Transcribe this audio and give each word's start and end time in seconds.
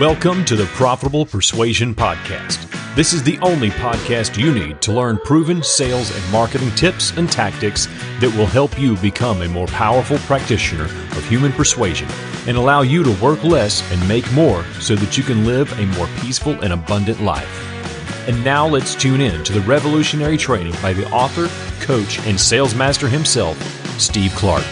Welcome 0.00 0.46
to 0.46 0.56
the 0.56 0.64
Profitable 0.64 1.26
Persuasion 1.26 1.94
Podcast. 1.94 2.66
This 2.94 3.12
is 3.12 3.22
the 3.22 3.38
only 3.40 3.68
podcast 3.68 4.38
you 4.38 4.50
need 4.50 4.80
to 4.80 4.92
learn 4.92 5.18
proven 5.18 5.62
sales 5.62 6.10
and 6.16 6.32
marketing 6.32 6.70
tips 6.70 7.14
and 7.18 7.30
tactics 7.30 7.86
that 8.18 8.34
will 8.34 8.46
help 8.46 8.78
you 8.78 8.96
become 8.96 9.42
a 9.42 9.48
more 9.48 9.66
powerful 9.66 10.16
practitioner 10.20 10.84
of 10.84 11.28
human 11.28 11.52
persuasion 11.52 12.08
and 12.46 12.56
allow 12.56 12.80
you 12.80 13.02
to 13.02 13.22
work 13.22 13.44
less 13.44 13.82
and 13.92 14.08
make 14.08 14.32
more 14.32 14.64
so 14.80 14.96
that 14.96 15.18
you 15.18 15.22
can 15.22 15.44
live 15.44 15.70
a 15.78 15.84
more 15.98 16.08
peaceful 16.22 16.58
and 16.62 16.72
abundant 16.72 17.20
life. 17.20 18.26
And 18.26 18.42
now 18.42 18.66
let's 18.66 18.94
tune 18.94 19.20
in 19.20 19.44
to 19.44 19.52
the 19.52 19.60
revolutionary 19.60 20.38
training 20.38 20.76
by 20.80 20.94
the 20.94 21.06
author, 21.10 21.46
coach, 21.84 22.18
and 22.20 22.40
sales 22.40 22.74
master 22.74 23.06
himself, 23.06 23.60
Steve 24.00 24.32
Clark. 24.34 24.64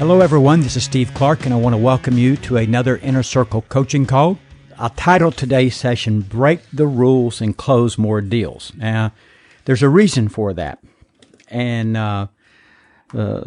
Hello, 0.00 0.22
everyone. 0.22 0.62
This 0.62 0.76
is 0.76 0.84
Steve 0.84 1.12
Clark, 1.12 1.44
and 1.44 1.52
I 1.52 1.58
want 1.58 1.74
to 1.74 1.76
welcome 1.76 2.16
you 2.16 2.34
to 2.38 2.56
another 2.56 2.96
Inner 2.96 3.22
Circle 3.22 3.66
coaching 3.68 4.06
call. 4.06 4.38
I 4.78 4.88
titled 4.88 5.36
today's 5.36 5.76
session 5.76 6.22
Break 6.22 6.62
the 6.72 6.86
Rules 6.86 7.42
and 7.42 7.54
Close 7.54 7.98
More 7.98 8.22
Deals. 8.22 8.72
Now, 8.74 9.12
there's 9.66 9.82
a 9.82 9.90
reason 9.90 10.30
for 10.30 10.54
that. 10.54 10.82
And 11.48 11.98
uh, 11.98 12.28
uh, 13.12 13.42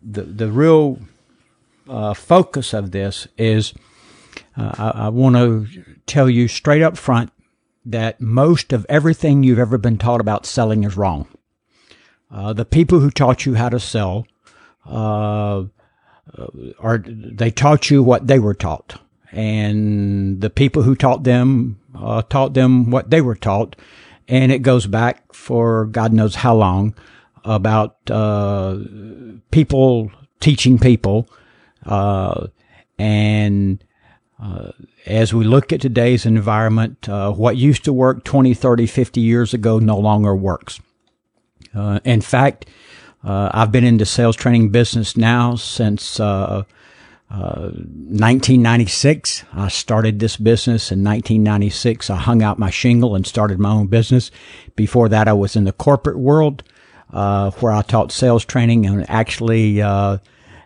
the, 0.00 0.22
the 0.22 0.52
real 0.52 1.00
uh, 1.88 2.14
focus 2.14 2.72
of 2.72 2.92
this 2.92 3.26
is 3.36 3.74
uh, 4.56 4.70
I, 4.78 5.06
I 5.06 5.08
want 5.08 5.34
to 5.34 5.66
tell 6.06 6.30
you 6.30 6.46
straight 6.46 6.82
up 6.82 6.96
front 6.96 7.32
that 7.84 8.20
most 8.20 8.72
of 8.72 8.86
everything 8.88 9.42
you've 9.42 9.58
ever 9.58 9.78
been 9.78 9.98
taught 9.98 10.20
about 10.20 10.46
selling 10.46 10.84
is 10.84 10.96
wrong. 10.96 11.26
Uh, 12.30 12.52
the 12.52 12.64
people 12.64 13.00
who 13.00 13.10
taught 13.10 13.46
you 13.46 13.54
how 13.56 13.68
to 13.68 13.80
sell 13.80 14.24
uh, 14.88 15.64
are 16.78 16.98
they 17.06 17.50
taught 17.50 17.90
you 17.90 18.02
what 18.02 18.26
they 18.26 18.38
were 18.38 18.54
taught, 18.54 19.00
and 19.32 20.40
the 20.40 20.50
people 20.50 20.82
who 20.82 20.94
taught 20.94 21.24
them 21.24 21.78
uh, 21.94 22.22
taught 22.22 22.54
them 22.54 22.90
what 22.90 23.10
they 23.10 23.20
were 23.20 23.34
taught, 23.34 23.76
and 24.26 24.52
it 24.52 24.60
goes 24.60 24.86
back 24.86 25.32
for 25.32 25.86
God 25.86 26.12
knows 26.12 26.36
how 26.36 26.54
long 26.54 26.94
about 27.44 27.96
uh, 28.10 28.78
people 29.50 30.10
teaching 30.40 30.78
people, 30.78 31.28
uh, 31.86 32.46
and 32.98 33.82
uh, 34.42 34.70
as 35.06 35.34
we 35.34 35.44
look 35.44 35.72
at 35.72 35.80
today's 35.80 36.24
environment, 36.26 37.08
uh, 37.08 37.32
what 37.32 37.56
used 37.56 37.84
to 37.84 37.92
work 37.92 38.24
20, 38.24 38.54
30, 38.54 38.86
50 38.86 39.20
years 39.20 39.52
ago 39.52 39.78
no 39.78 39.98
longer 39.98 40.34
works. 40.34 40.80
Uh, 41.74 42.00
in 42.04 42.20
fact, 42.20 42.66
uh, 43.24 43.50
I've 43.52 43.72
been 43.72 43.84
in 43.84 43.96
the 43.96 44.06
sales 44.06 44.36
training 44.36 44.70
business 44.70 45.16
now 45.16 45.56
since 45.56 46.20
uh, 46.20 46.64
uh, 47.30 47.70
1996. 47.70 49.44
I 49.52 49.68
started 49.68 50.20
this 50.20 50.36
business 50.36 50.92
in 50.92 51.02
1996. 51.02 52.10
I 52.10 52.16
hung 52.16 52.42
out 52.42 52.58
my 52.58 52.70
shingle 52.70 53.16
and 53.16 53.26
started 53.26 53.58
my 53.58 53.70
own 53.70 53.88
business. 53.88 54.30
Before 54.76 55.08
that, 55.08 55.26
I 55.26 55.32
was 55.32 55.56
in 55.56 55.64
the 55.64 55.72
corporate 55.72 56.18
world 56.18 56.62
uh, 57.12 57.50
where 57.52 57.72
I 57.72 57.82
taught 57.82 58.12
sales 58.12 58.44
training 58.44 58.86
and 58.86 59.08
actually 59.10 59.82
uh, 59.82 60.18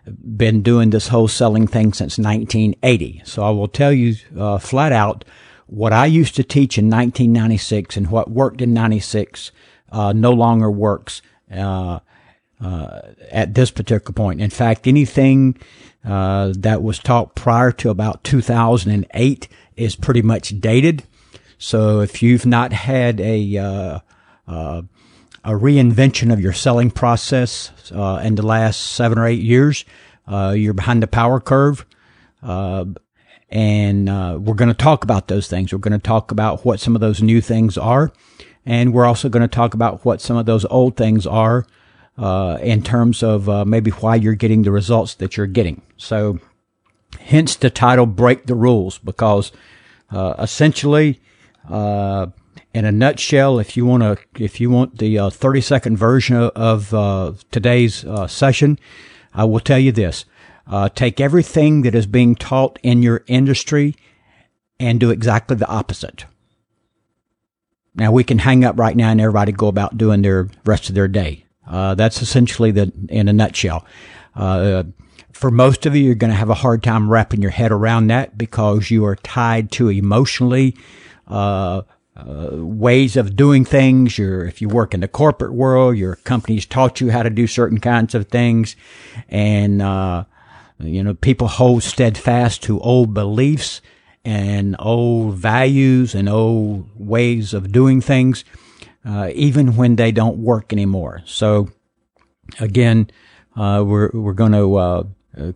been 0.05 0.61
doing 0.61 0.91
this 0.91 1.07
whole 1.07 1.27
selling 1.27 1.65
thing 1.65 1.91
since 1.91 2.19
1980. 2.19 3.23
So 3.25 3.43
I 3.43 3.49
will 3.49 3.67
tell 3.67 3.91
you 3.91 4.15
uh, 4.37 4.59
flat 4.59 4.91
out 4.91 5.25
what 5.65 5.91
I 5.91 6.05
used 6.05 6.35
to 6.35 6.43
teach 6.43 6.77
in 6.77 6.85
1996 6.85 7.97
and 7.97 8.11
what 8.11 8.29
worked 8.29 8.61
in 8.61 8.73
96 8.73 9.51
no 9.91 10.31
longer 10.31 10.69
works. 10.69 11.23
Uh, 11.51 11.99
uh, 12.63 13.01
at 13.29 13.55
this 13.55 13.71
particular 13.71 14.13
point. 14.13 14.39
In 14.39 14.49
fact, 14.49 14.87
anything 14.87 15.57
uh, 16.05 16.53
that 16.57 16.81
was 16.81 16.97
taught 16.97 17.35
prior 17.35 17.73
to 17.73 17.89
about 17.89 18.23
2008 18.23 19.47
is 19.75 19.95
pretty 19.97 20.21
much 20.21 20.61
dated. 20.61 21.03
So 21.57 21.99
if 21.99 22.23
you've 22.23 22.45
not 22.45 22.71
had 22.71 23.19
a 23.19 23.57
uh, 23.57 23.99
uh 24.47 24.81
a 25.45 25.51
reinvention 25.51 26.31
of 26.31 26.39
your 26.39 26.53
selling 26.53 26.89
process 26.89 27.91
uh, 27.93 28.21
in 28.23 28.35
the 28.35 28.45
last 28.45 28.79
seven 28.79 29.19
or 29.19 29.27
eight 29.27 29.41
years, 29.41 29.83
uh, 30.25 30.53
you're 30.55 30.73
behind 30.73 31.03
the 31.03 31.07
power 31.07 31.41
curve. 31.41 31.85
and 32.41 34.07
we're 34.45 34.53
going 34.53 34.69
to 34.69 34.73
talk 34.73 35.03
about 35.03 35.27
those 35.27 35.49
things. 35.49 35.73
We're 35.73 35.79
going 35.79 35.91
to 35.91 35.99
talk 35.99 36.31
about 36.31 36.63
what 36.63 36.79
some 36.79 36.95
of 36.95 37.01
those 37.01 37.21
new 37.21 37.41
things 37.41 37.77
are, 37.77 38.13
and 38.65 38.93
we're 38.93 39.05
also 39.05 39.27
going 39.27 39.41
to 39.41 39.53
talk 39.53 39.73
about 39.73 40.05
what 40.05 40.21
some 40.21 40.37
of 40.37 40.45
those 40.45 40.63
old 40.65 40.95
things 40.95 41.27
are 41.27 41.65
uh, 42.17 42.57
in 42.61 42.83
terms 42.83 43.23
of 43.23 43.49
uh, 43.49 43.65
maybe 43.65 43.91
why 43.91 44.15
you're 44.15 44.35
getting 44.35 44.63
the 44.63 44.71
results 44.71 45.15
that 45.15 45.35
you're 45.35 45.47
getting. 45.47 45.81
So, 45.97 46.39
hence 47.19 47.55
the 47.55 47.69
title 47.69 48.05
"Break 48.05 48.45
the 48.45 48.55
Rules," 48.55 48.99
because 48.99 49.51
uh, 50.11 50.35
essentially, 50.37 51.19
uh, 51.69 52.27
in 52.73 52.85
a 52.85 52.91
nutshell, 52.91 53.59
if 53.59 53.75
you 53.75 53.85
want 53.85 54.03
to, 54.03 54.17
if 54.43 54.61
you 54.61 54.69
want 54.69 54.99
the 54.99 55.17
uh, 55.17 55.29
30 55.29 55.61
second 55.61 55.97
version 55.97 56.35
of, 56.35 56.93
of 56.93 57.49
today's 57.49 58.05
session, 58.27 58.77
I 59.33 59.45
will 59.45 59.59
tell 59.59 59.79
you 59.79 59.91
this: 59.91 60.25
take 60.93 61.19
everything 61.19 61.81
that 61.81 61.95
is 61.95 62.05
being 62.05 62.35
taught 62.35 62.77
in 62.83 63.01
your 63.01 63.23
industry 63.27 63.95
and 64.79 64.99
do 64.99 65.09
exactly 65.09 65.55
the 65.55 65.67
opposite. 65.67 66.25
Now 67.95 68.11
we 68.11 68.23
can 68.23 68.39
hang 68.39 68.65
up 68.65 68.77
right 68.77 68.95
now 68.95 69.09
and 69.09 69.21
everybody 69.21 69.51
go 69.51 69.67
about 69.67 69.97
doing 69.97 70.21
their 70.23 70.49
rest 70.65 70.89
of 70.89 70.95
their 70.95 71.07
day. 71.07 71.42
Uh, 71.67 71.95
that's 71.95 72.21
essentially 72.21 72.71
the 72.71 72.91
in 73.09 73.27
a 73.27 73.33
nutshell. 73.33 73.85
Uh, 74.35 74.83
for 75.31 75.51
most 75.51 75.85
of 75.85 75.95
you, 75.95 76.03
you're 76.03 76.15
going 76.15 76.31
to 76.31 76.37
have 76.37 76.49
a 76.49 76.55
hard 76.55 76.83
time 76.83 77.09
wrapping 77.09 77.41
your 77.41 77.51
head 77.51 77.71
around 77.71 78.07
that 78.07 78.37
because 78.37 78.91
you 78.91 79.05
are 79.05 79.15
tied 79.15 79.71
to 79.71 79.89
emotionally 79.89 80.75
uh, 81.27 81.81
uh 82.15 82.49
ways 82.51 83.17
of 83.17 83.35
doing 83.35 83.65
things. 83.65 84.17
You're, 84.17 84.45
if 84.45 84.61
you 84.61 84.67
work 84.67 84.93
in 84.93 84.99
the 84.99 85.07
corporate 85.07 85.53
world, 85.53 85.97
your 85.97 86.15
company's 86.17 86.65
taught 86.65 87.01
you 87.01 87.11
how 87.11 87.23
to 87.23 87.29
do 87.29 87.47
certain 87.47 87.79
kinds 87.79 88.13
of 88.13 88.27
things, 88.27 88.75
and 89.29 89.81
uh, 89.81 90.25
you 90.79 91.03
know 91.03 91.13
people 91.13 91.47
hold 91.47 91.83
steadfast 91.83 92.61
to 92.63 92.79
old 92.81 93.13
beliefs 93.13 93.81
and 94.25 94.75
old 94.79 95.35
values 95.35 96.15
and 96.15 96.29
old 96.29 96.87
ways 96.95 97.53
of 97.53 97.71
doing 97.71 97.99
things 97.99 98.45
uh, 99.05 99.29
even 99.33 99.75
when 99.75 99.95
they 99.95 100.11
don't 100.11 100.37
work 100.37 100.71
anymore. 100.71 101.21
So 101.25 101.69
again, 102.59 103.09
uh, 103.55 103.83
we're 103.85 104.09
we're 104.13 104.33
going 104.33 104.53
to 104.53 104.75
uh, 104.75 105.03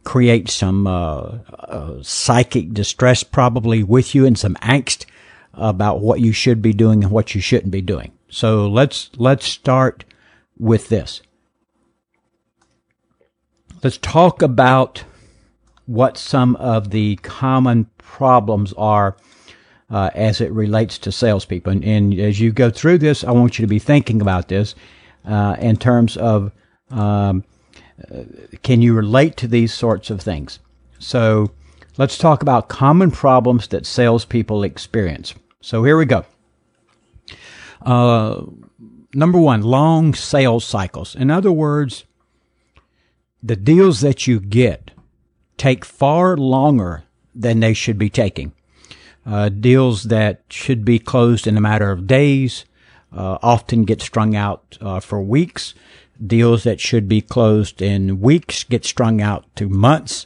create 0.04 0.50
some 0.50 0.88
uh, 0.88 1.38
uh, 1.60 2.02
psychic 2.02 2.74
distress 2.74 3.24
probably 3.24 3.84
with 3.84 4.16
you 4.16 4.26
and 4.26 4.38
some 4.38 4.56
angst 4.56 5.06
about 5.54 6.00
what 6.02 6.20
you 6.20 6.32
should 6.32 6.62
be 6.62 6.74
doing 6.74 7.04
and 7.04 7.12
what 7.12 7.34
you 7.34 7.42
shouldn't 7.42 7.72
be 7.72 7.82
doing. 7.82 8.12
So 8.30 8.68
let's 8.68 9.10
let's 9.18 9.46
start 9.46 10.04
with 10.58 10.90
this. 10.90 11.22
Let's 13.84 13.98
talk 13.98 14.42
about 14.42 15.04
what 15.86 16.18
some 16.18 16.56
of 16.58 16.90
the 16.90 17.16
common 17.18 17.90
problems 17.98 18.74
are 18.74 19.16
uh, 19.90 20.10
as 20.16 20.42
it 20.42 20.52
relates 20.52 20.98
to 21.00 21.12
salespeople. 21.12 21.72
And, 21.72 21.84
and, 21.84 22.20
as 22.20 22.40
you 22.40 22.52
go 22.52 22.70
through 22.70 22.98
this, 22.98 23.24
I 23.24 23.32
want 23.32 23.58
you 23.58 23.64
to 23.64 23.70
be 23.70 23.80
thinking 23.80 24.22
about 24.22 24.50
this 24.50 24.76
uh, 25.26 25.56
in 25.60 25.78
terms 25.78 26.18
of 26.18 26.52
um, 26.90 27.44
uh, 28.12 28.24
can 28.64 28.82
you 28.82 28.94
relate 28.94 29.38
to 29.38 29.48
these 29.48 29.74
sorts 29.74 30.10
of 30.10 30.22
things? 30.22 30.60
So 31.00 31.52
let's 31.98 32.18
talk 32.18 32.42
about 32.42 32.70
common 32.70 33.12
problems 33.12 33.68
that 33.70 33.86
salespeople 33.86 34.64
experience. 34.64 35.34
So 35.62 35.84
here 35.84 35.98
we 35.98 36.06
go. 36.06 36.26
Uh, 37.82 38.44
number 39.14 39.40
one, 39.40 39.62
long 39.62 40.14
sales 40.14 40.66
cycles. 40.66 41.16
In 41.16 41.32
other 41.32 41.52
words, 41.52 42.06
the 43.42 43.56
deals 43.56 44.02
that 44.02 44.28
you 44.28 44.40
get 44.40 44.92
take 45.58 45.86
far 45.86 46.38
longer 46.38 47.04
than 47.34 47.60
they 47.60 47.74
should 47.74 47.98
be 47.98 48.10
taking 48.10 48.52
uh, 49.28 49.50
deals 49.50 50.04
that 50.04 50.42
should 50.50 50.86
be 50.86 50.98
closed 50.98 51.46
in 51.46 51.58
a 51.58 51.62
matter 51.62 51.92
of 51.92 52.08
days 52.08 52.66
uh, 53.16 53.38
often 53.42 53.84
get 53.84 54.02
strung 54.02 54.36
out 54.36 54.78
uh, 54.82 55.00
for 55.00 55.22
weeks. 55.22 55.74
Deals 56.26 56.64
that 56.64 56.80
should 56.80 57.08
be 57.08 57.22
closed 57.22 57.82
in 57.82 58.22
weeks 58.22 58.64
get 58.64 58.86
strung 58.86 59.22
out 59.22 59.46
to 59.56 59.70
months, 59.70 60.26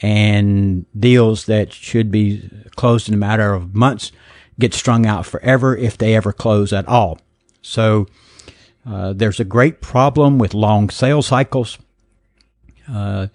and 0.00 0.86
deals 0.98 1.46
that 1.46 1.72
should 1.72 2.10
be 2.10 2.48
closed 2.76 3.08
in 3.08 3.14
a 3.14 3.18
matter 3.18 3.52
of 3.52 3.74
months 3.74 4.12
get 4.60 4.74
strung 4.74 5.06
out 5.06 5.26
forever 5.26 5.76
if 5.76 5.98
they 5.98 6.14
ever 6.14 6.32
close 6.32 6.72
at 6.72 6.86
all. 6.86 7.18
So 7.62 8.06
uh, 8.86 9.14
there's 9.14 9.40
a 9.40 9.44
great 9.44 9.80
problem 9.80 10.38
with 10.38 10.54
long 10.54 10.90
sales 10.90 11.26
cycles. 11.26 11.78
Uh, 12.88 13.28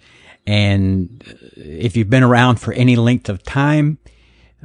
and 0.46 1.22
if 1.56 1.96
you've 1.96 2.08
been 2.08 2.22
around 2.22 2.56
for 2.56 2.72
any 2.72 2.96
length 2.96 3.28
of 3.28 3.42
time, 3.42 3.98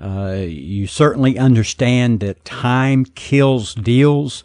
uh, 0.02 0.38
you 0.40 0.88
certainly 0.88 1.38
understand 1.38 2.20
that 2.20 2.44
time 2.46 3.06
kills 3.06 3.76
deals 3.76 4.44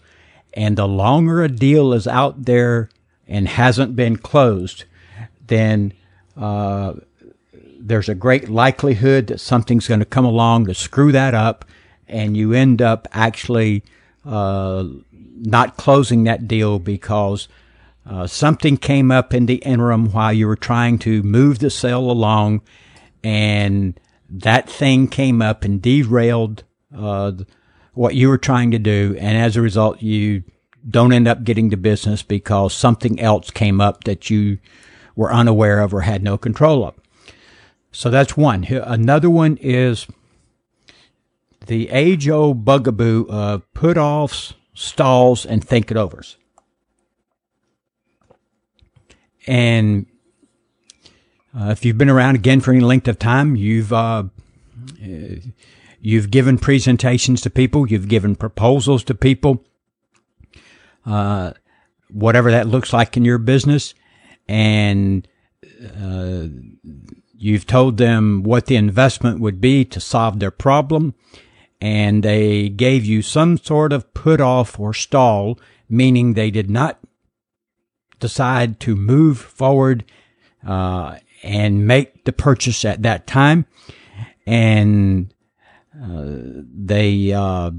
And 0.54 0.76
the 0.76 0.88
longer 0.88 1.42
a 1.44 1.48
deal 1.48 1.92
is 1.92 2.06
out 2.06 2.44
there 2.46 2.88
and 3.26 3.46
hasn't 3.48 3.94
been 3.94 4.16
closed, 4.16 4.84
then 5.46 5.92
uh, 6.36 6.94
there's 7.78 8.08
a 8.08 8.14
great 8.14 8.48
likelihood 8.48 9.28
that 9.28 9.38
something's 9.40 9.86
going 9.86 10.00
to 10.00 10.06
come 10.06 10.24
along 10.24 10.66
to 10.66 10.74
screw 10.74 11.12
that 11.12 11.34
up, 11.34 11.64
and 12.08 12.36
you 12.36 12.52
end 12.54 12.80
up 12.80 13.06
actually 13.12 13.84
uh, 14.24 14.84
not 15.12 15.76
closing 15.76 16.24
that 16.24 16.48
deal 16.48 16.78
because 16.78 17.46
uh, 18.04 18.26
something 18.26 18.76
came 18.78 19.10
up 19.10 19.34
in 19.34 19.46
the 19.46 19.56
interim 19.56 20.10
while 20.10 20.32
you 20.32 20.46
were 20.48 20.56
trying 20.56 20.98
to 20.98 21.22
move 21.22 21.58
the 21.58 21.70
sale 21.70 22.10
along, 22.10 22.62
and 23.22 24.00
that 24.28 24.68
thing 24.68 25.08
came 25.08 25.40
up 25.40 25.64
and 25.64 25.80
derailed 25.80 26.64
uh, 26.94 27.32
what 27.94 28.14
you 28.14 28.28
were 28.28 28.38
trying 28.38 28.70
to 28.70 28.78
do, 28.78 29.16
and 29.18 29.36
as 29.36 29.56
a 29.56 29.62
result, 29.62 30.02
you 30.02 30.44
don't 30.88 31.12
end 31.12 31.28
up 31.28 31.44
getting 31.44 31.70
the 31.70 31.76
business 31.76 32.22
because 32.22 32.72
something 32.72 33.20
else 33.20 33.50
came 33.50 33.80
up 33.80 34.04
that 34.04 34.30
you 34.30 34.58
were 35.16 35.32
unaware 35.32 35.80
of 35.80 35.92
or 35.92 36.02
had 36.02 36.22
no 36.22 36.38
control 36.38 36.84
of. 36.84 36.94
So 37.90 38.10
that's 38.10 38.36
one. 38.36 38.64
Another 38.64 39.28
one 39.28 39.58
is 39.60 40.06
the 41.66 41.90
age 41.90 42.28
old 42.28 42.64
bugaboo 42.64 43.26
of 43.28 43.72
put 43.74 43.98
offs, 43.98 44.54
stalls, 44.74 45.44
and 45.44 45.64
think 45.64 45.90
it 45.90 45.96
overs. 45.96 46.36
And 49.46 50.06
uh, 51.56 51.70
if 51.70 51.84
you've 51.84 51.98
been 51.98 52.10
around 52.10 52.34
again 52.34 52.60
for 52.60 52.72
any 52.72 52.80
length 52.80 53.08
of 53.08 53.18
time, 53.18 53.56
you've 53.56 53.92
uh, 53.92 54.24
you've 56.00 56.30
given 56.30 56.58
presentations 56.58 57.40
to 57.40 57.50
people, 57.50 57.88
you've 57.88 58.08
given 58.08 58.36
proposals 58.36 59.02
to 59.04 59.14
people, 59.14 59.64
uh, 61.06 61.52
whatever 62.10 62.50
that 62.50 62.68
looks 62.68 62.92
like 62.92 63.16
in 63.16 63.24
your 63.24 63.38
business, 63.38 63.94
and 64.46 65.26
uh, 66.00 66.44
you've 67.36 67.66
told 67.66 67.96
them 67.96 68.42
what 68.42 68.66
the 68.66 68.76
investment 68.76 69.40
would 69.40 69.60
be 69.60 69.84
to 69.86 70.00
solve 70.00 70.40
their 70.40 70.50
problem, 70.50 71.14
and 71.80 72.22
they 72.22 72.68
gave 72.68 73.04
you 73.04 73.22
some 73.22 73.56
sort 73.56 73.92
of 73.92 74.12
put 74.12 74.40
off 74.40 74.78
or 74.78 74.92
stall, 74.92 75.58
meaning 75.88 76.34
they 76.34 76.50
did 76.50 76.68
not 76.68 76.98
decide 78.20 78.80
to 78.80 78.96
move 78.96 79.38
forward 79.38 80.04
uh, 80.66 81.16
and 81.42 81.86
make 81.86 82.24
the 82.24 82.32
purchase 82.32 82.84
at 82.84 83.02
that 83.02 83.26
time, 83.26 83.66
and 84.46 85.32
uh, 85.94 86.24
they 86.24 87.32
uh, 87.32 87.70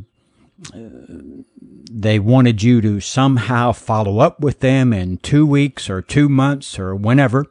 they 1.91 2.19
wanted 2.19 2.63
you 2.63 2.81
to 2.81 3.00
somehow 3.00 3.71
follow 3.71 4.19
up 4.19 4.39
with 4.39 4.59
them 4.59 4.94
in 4.94 5.17
two 5.17 5.45
weeks 5.45 5.89
or 5.89 6.01
two 6.01 6.29
months 6.29 6.77
or 6.77 6.95
whenever, 6.95 7.45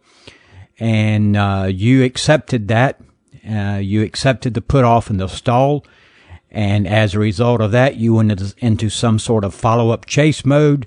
and 0.79 1.37
uh, 1.37 1.69
you 1.71 2.05
accepted 2.05 2.69
that. 2.69 3.01
Uh, 3.49 3.79
you 3.83 4.03
accepted 4.03 4.53
the 4.53 4.61
put 4.61 4.85
off 4.85 5.09
and 5.09 5.19
the 5.19 5.27
stall, 5.27 5.85
and 6.51 6.87
as 6.87 7.15
a 7.15 7.19
result 7.19 7.61
of 7.61 7.73
that, 7.73 7.97
you 7.97 8.15
went 8.15 8.55
into 8.59 8.91
some 8.91 9.19
sort 9.19 9.45
of 9.45 9.55
follow 9.55 9.91
up 9.91 10.05
chase 10.05 10.45
mode, 10.45 10.87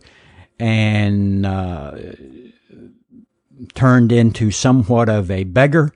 and 0.60 1.46
uh, 1.46 1.92
turned 3.74 4.12
into 4.12 4.52
somewhat 4.52 5.10
of 5.10 5.30
a 5.32 5.44
beggar. 5.44 5.92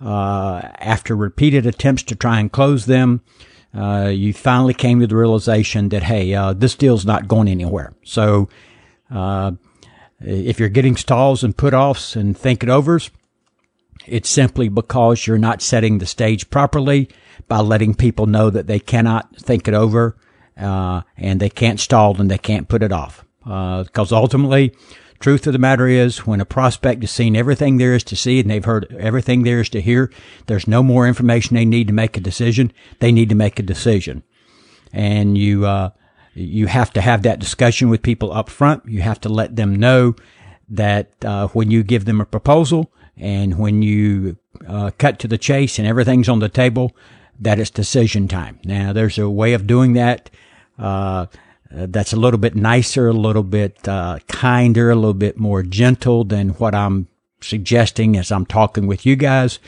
Uh, 0.00 0.60
after 0.78 1.16
repeated 1.16 1.66
attempts 1.66 2.02
to 2.02 2.14
try 2.14 2.38
and 2.38 2.52
close 2.52 2.86
them, 2.86 3.22
uh, 3.74 4.08
you 4.12 4.32
finally 4.32 4.74
came 4.74 5.00
to 5.00 5.06
the 5.06 5.16
realization 5.16 5.88
that, 5.88 6.02
hey, 6.02 6.34
uh, 6.34 6.52
this 6.52 6.74
deal's 6.74 7.06
not 7.06 7.28
going 7.28 7.48
anywhere. 7.48 7.92
So, 8.04 8.48
uh, 9.10 9.52
if 10.20 10.60
you're 10.60 10.68
getting 10.68 10.96
stalls 10.96 11.42
and 11.42 11.56
put 11.56 11.74
offs 11.74 12.16
and 12.16 12.36
think 12.36 12.62
it 12.62 12.68
overs, 12.68 13.10
it's 14.06 14.28
simply 14.28 14.68
because 14.68 15.26
you're 15.26 15.38
not 15.38 15.62
setting 15.62 15.98
the 15.98 16.06
stage 16.06 16.50
properly 16.50 17.08
by 17.48 17.60
letting 17.60 17.94
people 17.94 18.26
know 18.26 18.50
that 18.50 18.66
they 18.66 18.78
cannot 18.78 19.36
think 19.36 19.66
it 19.66 19.74
over, 19.74 20.16
uh, 20.56 21.02
and 21.16 21.40
they 21.40 21.50
can't 21.50 21.80
stall 21.80 22.20
and 22.20 22.30
they 22.30 22.38
can't 22.38 22.68
put 22.68 22.82
it 22.82 22.92
off. 22.92 23.24
Because 23.42 24.12
uh, 24.12 24.16
ultimately, 24.16 24.74
Truth 25.20 25.46
of 25.46 25.52
the 25.54 25.58
matter 25.58 25.88
is, 25.88 26.26
when 26.26 26.40
a 26.40 26.44
prospect 26.44 27.02
has 27.02 27.10
seen 27.10 27.34
everything 27.34 27.78
there 27.78 27.94
is 27.94 28.04
to 28.04 28.16
see 28.16 28.40
and 28.40 28.50
they've 28.50 28.64
heard 28.64 28.94
everything 28.98 29.42
there 29.42 29.60
is 29.60 29.70
to 29.70 29.80
hear, 29.80 30.10
there's 30.46 30.68
no 30.68 30.82
more 30.82 31.08
information 31.08 31.54
they 31.54 31.64
need 31.64 31.86
to 31.86 31.94
make 31.94 32.16
a 32.16 32.20
decision. 32.20 32.72
They 33.00 33.10
need 33.10 33.30
to 33.30 33.34
make 33.34 33.58
a 33.58 33.62
decision. 33.62 34.22
And 34.92 35.38
you, 35.38 35.64
uh, 35.64 35.90
you 36.34 36.66
have 36.66 36.92
to 36.92 37.00
have 37.00 37.22
that 37.22 37.38
discussion 37.38 37.88
with 37.88 38.02
people 38.02 38.32
up 38.32 38.50
front. 38.50 38.86
You 38.86 39.00
have 39.00 39.20
to 39.22 39.28
let 39.28 39.56
them 39.56 39.76
know 39.76 40.14
that, 40.68 41.12
uh, 41.24 41.48
when 41.48 41.70
you 41.70 41.82
give 41.82 42.04
them 42.04 42.20
a 42.20 42.26
proposal 42.26 42.92
and 43.16 43.58
when 43.58 43.80
you, 43.80 44.36
uh, 44.68 44.90
cut 44.98 45.18
to 45.20 45.28
the 45.28 45.38
chase 45.38 45.78
and 45.78 45.88
everything's 45.88 46.28
on 46.28 46.40
the 46.40 46.48
table, 46.48 46.94
that 47.40 47.58
it's 47.58 47.70
decision 47.70 48.28
time. 48.28 48.58
Now, 48.64 48.92
there's 48.92 49.18
a 49.18 49.30
way 49.30 49.54
of 49.54 49.66
doing 49.66 49.94
that. 49.94 50.28
Uh, 50.78 51.26
uh, 51.76 51.86
that's 51.88 52.12
a 52.12 52.16
little 52.16 52.38
bit 52.38 52.54
nicer, 52.54 53.08
a 53.08 53.12
little 53.12 53.42
bit 53.42 53.86
uh, 53.88 54.18
kinder, 54.28 54.90
a 54.90 54.94
little 54.94 55.14
bit 55.14 55.38
more 55.38 55.62
gentle 55.62 56.24
than 56.24 56.50
what 56.50 56.74
I'm 56.74 57.08
suggesting 57.40 58.16
as 58.16 58.30
I'm 58.30 58.46
talking 58.46 58.86
with 58.86 59.04
you 59.04 59.16
guys. 59.16 59.58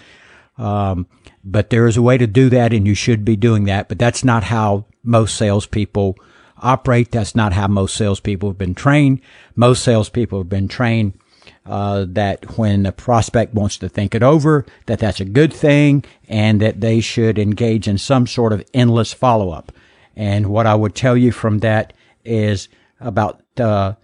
Um, 0.58 1.06
but 1.44 1.70
there 1.70 1.87
is 1.87 1.97
a 1.97 2.03
way 2.03 2.19
to 2.19 2.26
do 2.26 2.49
that, 2.50 2.73
and 2.73 2.87
you 2.87 2.94
should 2.94 3.25
be 3.25 3.37
doing 3.37 3.64
that. 3.64 3.88
But 3.88 3.99
that's 3.99 4.25
not 4.25 4.44
how 4.44 4.87
most 5.03 5.37
salespeople 5.37 6.17
operate. 6.58 7.11
That's 7.11 7.35
not 7.35 7.53
how 7.53 7.69
most 7.69 7.97
salespeople 7.97 8.50
have 8.50 8.58
been 8.58 8.75
trained. 8.75 9.20
Most 9.55 9.82
salespeople 9.82 10.41
have 10.41 10.49
been 10.49 10.69
trained 10.69 11.19
uh, 11.64 12.06
that 12.08 12.56
when 12.56 12.87
a 12.87 12.93
prospect 12.93 13.55
wants 13.55 13.76
to 13.79 13.88
think 13.88 14.14
it 14.14 14.23
over, 14.23 14.64
that 14.87 14.99
that's 14.99 15.20
a 15.20 15.25
good 15.25 15.53
thing, 15.53 16.05
and 16.29 16.61
that 16.61 16.81
they 16.81 17.00
should 17.00 17.38
engage 17.38 17.87
in 17.87 17.99
some 17.99 18.26
sort 18.26 18.53
of 18.53 18.64
endless 18.73 19.12
follow 19.12 19.50
up. 19.50 19.73
And 20.16 20.46
what 20.46 20.66
I 20.66 20.74
would 20.74 20.94
tell 20.94 21.16
you 21.16 21.30
from 21.30 21.58
that 21.60 21.92
is 22.24 22.68
about 22.98 23.42
uh, 23.60 23.94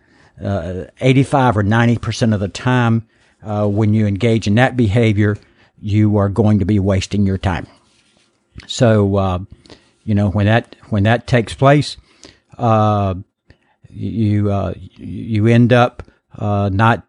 uh, 0.43 0.85
85 1.00 1.56
or 1.56 1.62
90 1.62 1.99
percent 1.99 2.35
of 2.35 2.41
the 2.41 2.49
time 2.49 3.09
uh, 3.43 3.67
when 3.67 3.94
you 3.94 4.06
engage 4.06 4.47
in 4.47 4.55
that 4.56 4.76
behavior, 4.76 5.38
you 5.81 6.17
are 6.17 6.29
going 6.29 6.59
to 6.59 6.64
be 6.64 6.79
wasting 6.79 7.26
your 7.26 7.38
time. 7.38 7.67
So, 8.67 9.17
uh, 9.17 9.38
you 10.05 10.14
know, 10.14 10.31
when 10.31 10.47
that 10.47 10.76
when 10.91 11.05
that 11.05 11.26
takes 11.26 11.55
place, 11.55 11.97
uh, 12.58 13.15
you 13.88 14.53
uh, 14.53 14.75
you 14.76 15.47
end 15.47 15.73
up 15.73 16.03
not 16.39 17.06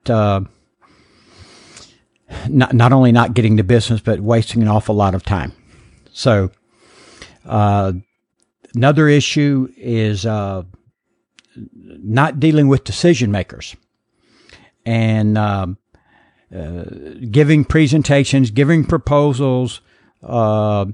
not 2.48 2.74
not 2.74 2.94
only 2.94 3.12
not 3.12 3.34
getting 3.34 3.58
the 3.58 3.63
business, 3.63 4.00
but 4.00 4.22
wasting 4.22 4.62
an 4.62 4.68
awful 4.68 4.96
lot 4.96 5.13
of 5.13 5.24
time. 5.24 5.51
So, 6.12 6.51
another 8.75 9.08
issue 9.08 9.70
is 9.77 10.25
not 10.25 10.65
dealing 12.39 12.68
with 12.68 12.84
decision 12.84 13.32
makers 13.32 13.75
and 14.86 15.38
um, 15.38 15.77
uh, 16.53 16.84
giving 17.32 17.65
presentations, 17.65 18.51
giving 18.51 18.86
proposals, 18.86 19.82
uh, 20.22 20.86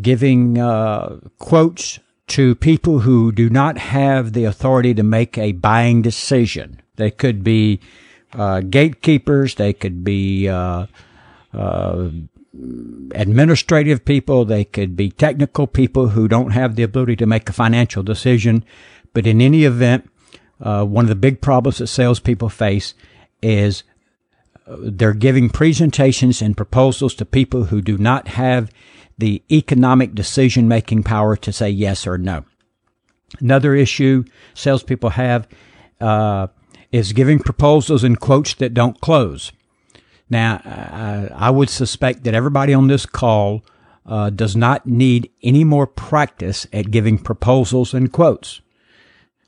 giving 0.00 0.58
uh, 0.58 1.18
quotes 1.38 1.98
to 2.28 2.54
people 2.56 3.00
who 3.00 3.32
do 3.32 3.48
not 3.48 3.78
have 3.78 4.32
the 4.32 4.44
authority 4.44 4.94
to 4.94 5.02
make 5.02 5.38
a 5.38 5.52
buying 5.52 6.02
decision. 6.02 6.80
They 6.96 7.10
could 7.10 7.42
be 7.42 7.80
uh, 8.32 8.60
gatekeepers, 8.60 9.54
they 9.54 9.72
could 9.72 10.04
be 10.04 10.48
uh, 10.48 10.86
uh, 11.52 12.08
administrative 12.54 14.04
people, 14.04 14.44
they 14.44 14.64
could 14.64 14.96
be 14.96 15.10
technical 15.10 15.66
people 15.66 16.08
who 16.08 16.28
don't 16.28 16.50
have 16.50 16.76
the 16.76 16.82
ability 16.82 17.16
to 17.16 17.26
make 17.26 17.48
a 17.48 17.52
financial 17.52 18.02
decision. 18.02 18.64
But 19.12 19.26
in 19.26 19.40
any 19.40 19.64
event, 19.64 20.10
uh, 20.60 20.84
one 20.84 21.04
of 21.04 21.08
the 21.08 21.14
big 21.14 21.40
problems 21.40 21.78
that 21.78 21.86
salespeople 21.86 22.48
face 22.48 22.94
is 23.42 23.84
uh, 24.66 24.76
they're 24.80 25.14
giving 25.14 25.50
presentations 25.50 26.42
and 26.42 26.56
proposals 26.56 27.14
to 27.16 27.24
people 27.24 27.64
who 27.64 27.80
do 27.80 27.96
not 27.98 28.28
have 28.28 28.70
the 29.18 29.42
economic 29.50 30.14
decision 30.14 30.68
making 30.68 31.02
power 31.02 31.36
to 31.36 31.52
say 31.52 31.68
yes 31.68 32.06
or 32.06 32.18
no. 32.18 32.44
Another 33.40 33.74
issue 33.74 34.24
salespeople 34.54 35.10
have 35.10 35.46
uh, 36.00 36.46
is 36.92 37.12
giving 37.12 37.38
proposals 37.38 38.04
and 38.04 38.18
quotes 38.18 38.54
that 38.54 38.74
don't 38.74 39.00
close. 39.00 39.52
Now, 40.30 40.60
I 41.34 41.50
would 41.50 41.70
suspect 41.70 42.24
that 42.24 42.34
everybody 42.34 42.74
on 42.74 42.88
this 42.88 43.06
call 43.06 43.62
uh, 44.04 44.30
does 44.30 44.56
not 44.56 44.86
need 44.86 45.30
any 45.42 45.64
more 45.64 45.86
practice 45.86 46.66
at 46.72 46.90
giving 46.90 47.18
proposals 47.18 47.94
and 47.94 48.12
quotes. 48.12 48.60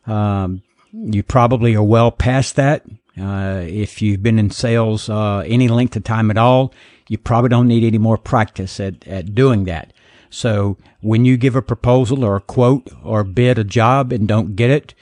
Um, 0.06 0.62
you 0.92 1.22
probably 1.22 1.74
are 1.74 1.82
well 1.82 2.10
past 2.10 2.56
that. 2.56 2.84
Uh, 3.20 3.64
if 3.66 4.00
you've 4.00 4.22
been 4.22 4.38
in 4.38 4.50
sales 4.50 5.08
uh, 5.08 5.38
any 5.46 5.68
length 5.68 5.96
of 5.96 6.04
time 6.04 6.30
at 6.30 6.38
all, 6.38 6.72
you 7.08 7.18
probably 7.18 7.48
don't 7.48 7.68
need 7.68 7.84
any 7.84 7.98
more 7.98 8.16
practice 8.16 8.80
at, 8.80 9.06
at 9.06 9.34
doing 9.34 9.64
that. 9.64 9.92
So 10.30 10.76
when 11.00 11.24
you 11.24 11.36
give 11.36 11.56
a 11.56 11.62
proposal 11.62 12.24
or 12.24 12.36
a 12.36 12.40
quote 12.40 12.88
or 13.02 13.24
bid 13.24 13.58
a 13.58 13.64
job 13.64 14.12
and 14.12 14.28
don't 14.28 14.56
get 14.56 14.70
it, 14.70 14.94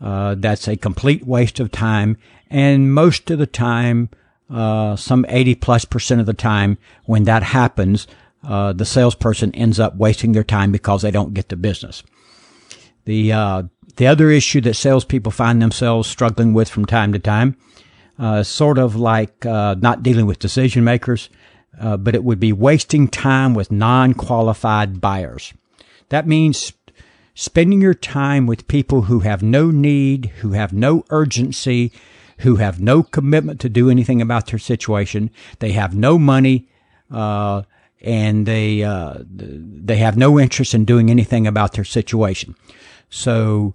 uh, 0.00 0.34
that's 0.36 0.68
a 0.68 0.76
complete 0.76 1.26
waste 1.26 1.58
of 1.58 1.72
time. 1.72 2.18
And 2.50 2.92
most 2.92 3.30
of 3.30 3.38
the 3.38 3.46
time, 3.46 4.10
uh, 4.50 4.96
some 4.96 5.24
80 5.28 5.54
plus 5.56 5.84
percent 5.84 6.20
of 6.20 6.26
the 6.26 6.34
time, 6.34 6.78
when 7.04 7.24
that 7.24 7.42
happens, 7.42 8.06
uh, 8.46 8.72
the 8.72 8.84
salesperson 8.84 9.54
ends 9.54 9.80
up 9.80 9.96
wasting 9.96 10.32
their 10.32 10.44
time 10.44 10.70
because 10.70 11.02
they 11.02 11.10
don't 11.10 11.34
get 11.34 11.48
the 11.48 11.56
business. 11.56 12.02
The 13.04 13.32
uh, 13.32 13.62
the 13.96 14.06
other 14.06 14.30
issue 14.30 14.60
that 14.62 14.74
salespeople 14.74 15.32
find 15.32 15.62
themselves 15.62 16.08
struggling 16.08 16.52
with 16.52 16.68
from 16.68 16.84
time 16.84 17.12
to 17.12 17.18
time, 17.18 17.56
uh, 18.18 18.42
sort 18.42 18.78
of 18.78 18.96
like 18.96 19.46
uh, 19.46 19.76
not 19.78 20.02
dealing 20.02 20.26
with 20.26 20.38
decision 20.38 20.84
makers, 20.84 21.30
uh, 21.80 21.96
but 21.96 22.14
it 22.14 22.24
would 22.24 22.40
be 22.40 22.52
wasting 22.52 23.08
time 23.08 23.54
with 23.54 23.70
non 23.70 24.14
qualified 24.14 25.00
buyers. 25.00 25.52
That 26.08 26.26
means 26.26 26.72
spending 27.34 27.80
your 27.80 27.94
time 27.94 28.46
with 28.46 28.68
people 28.68 29.02
who 29.02 29.20
have 29.20 29.42
no 29.42 29.70
need, 29.70 30.26
who 30.40 30.52
have 30.52 30.72
no 30.72 31.04
urgency, 31.10 31.92
who 32.38 32.56
have 32.56 32.80
no 32.80 33.02
commitment 33.02 33.60
to 33.60 33.68
do 33.68 33.90
anything 33.90 34.20
about 34.20 34.46
their 34.46 34.58
situation. 34.58 35.30
They 35.58 35.72
have 35.72 35.94
no 35.94 36.18
money, 36.18 36.68
uh, 37.10 37.62
and 38.00 38.46
they 38.46 38.82
uh, 38.82 39.18
they 39.26 39.96
have 39.96 40.16
no 40.16 40.38
interest 40.38 40.74
in 40.74 40.84
doing 40.84 41.10
anything 41.10 41.46
about 41.46 41.72
their 41.72 41.84
situation. 41.84 42.54
So 43.08 43.74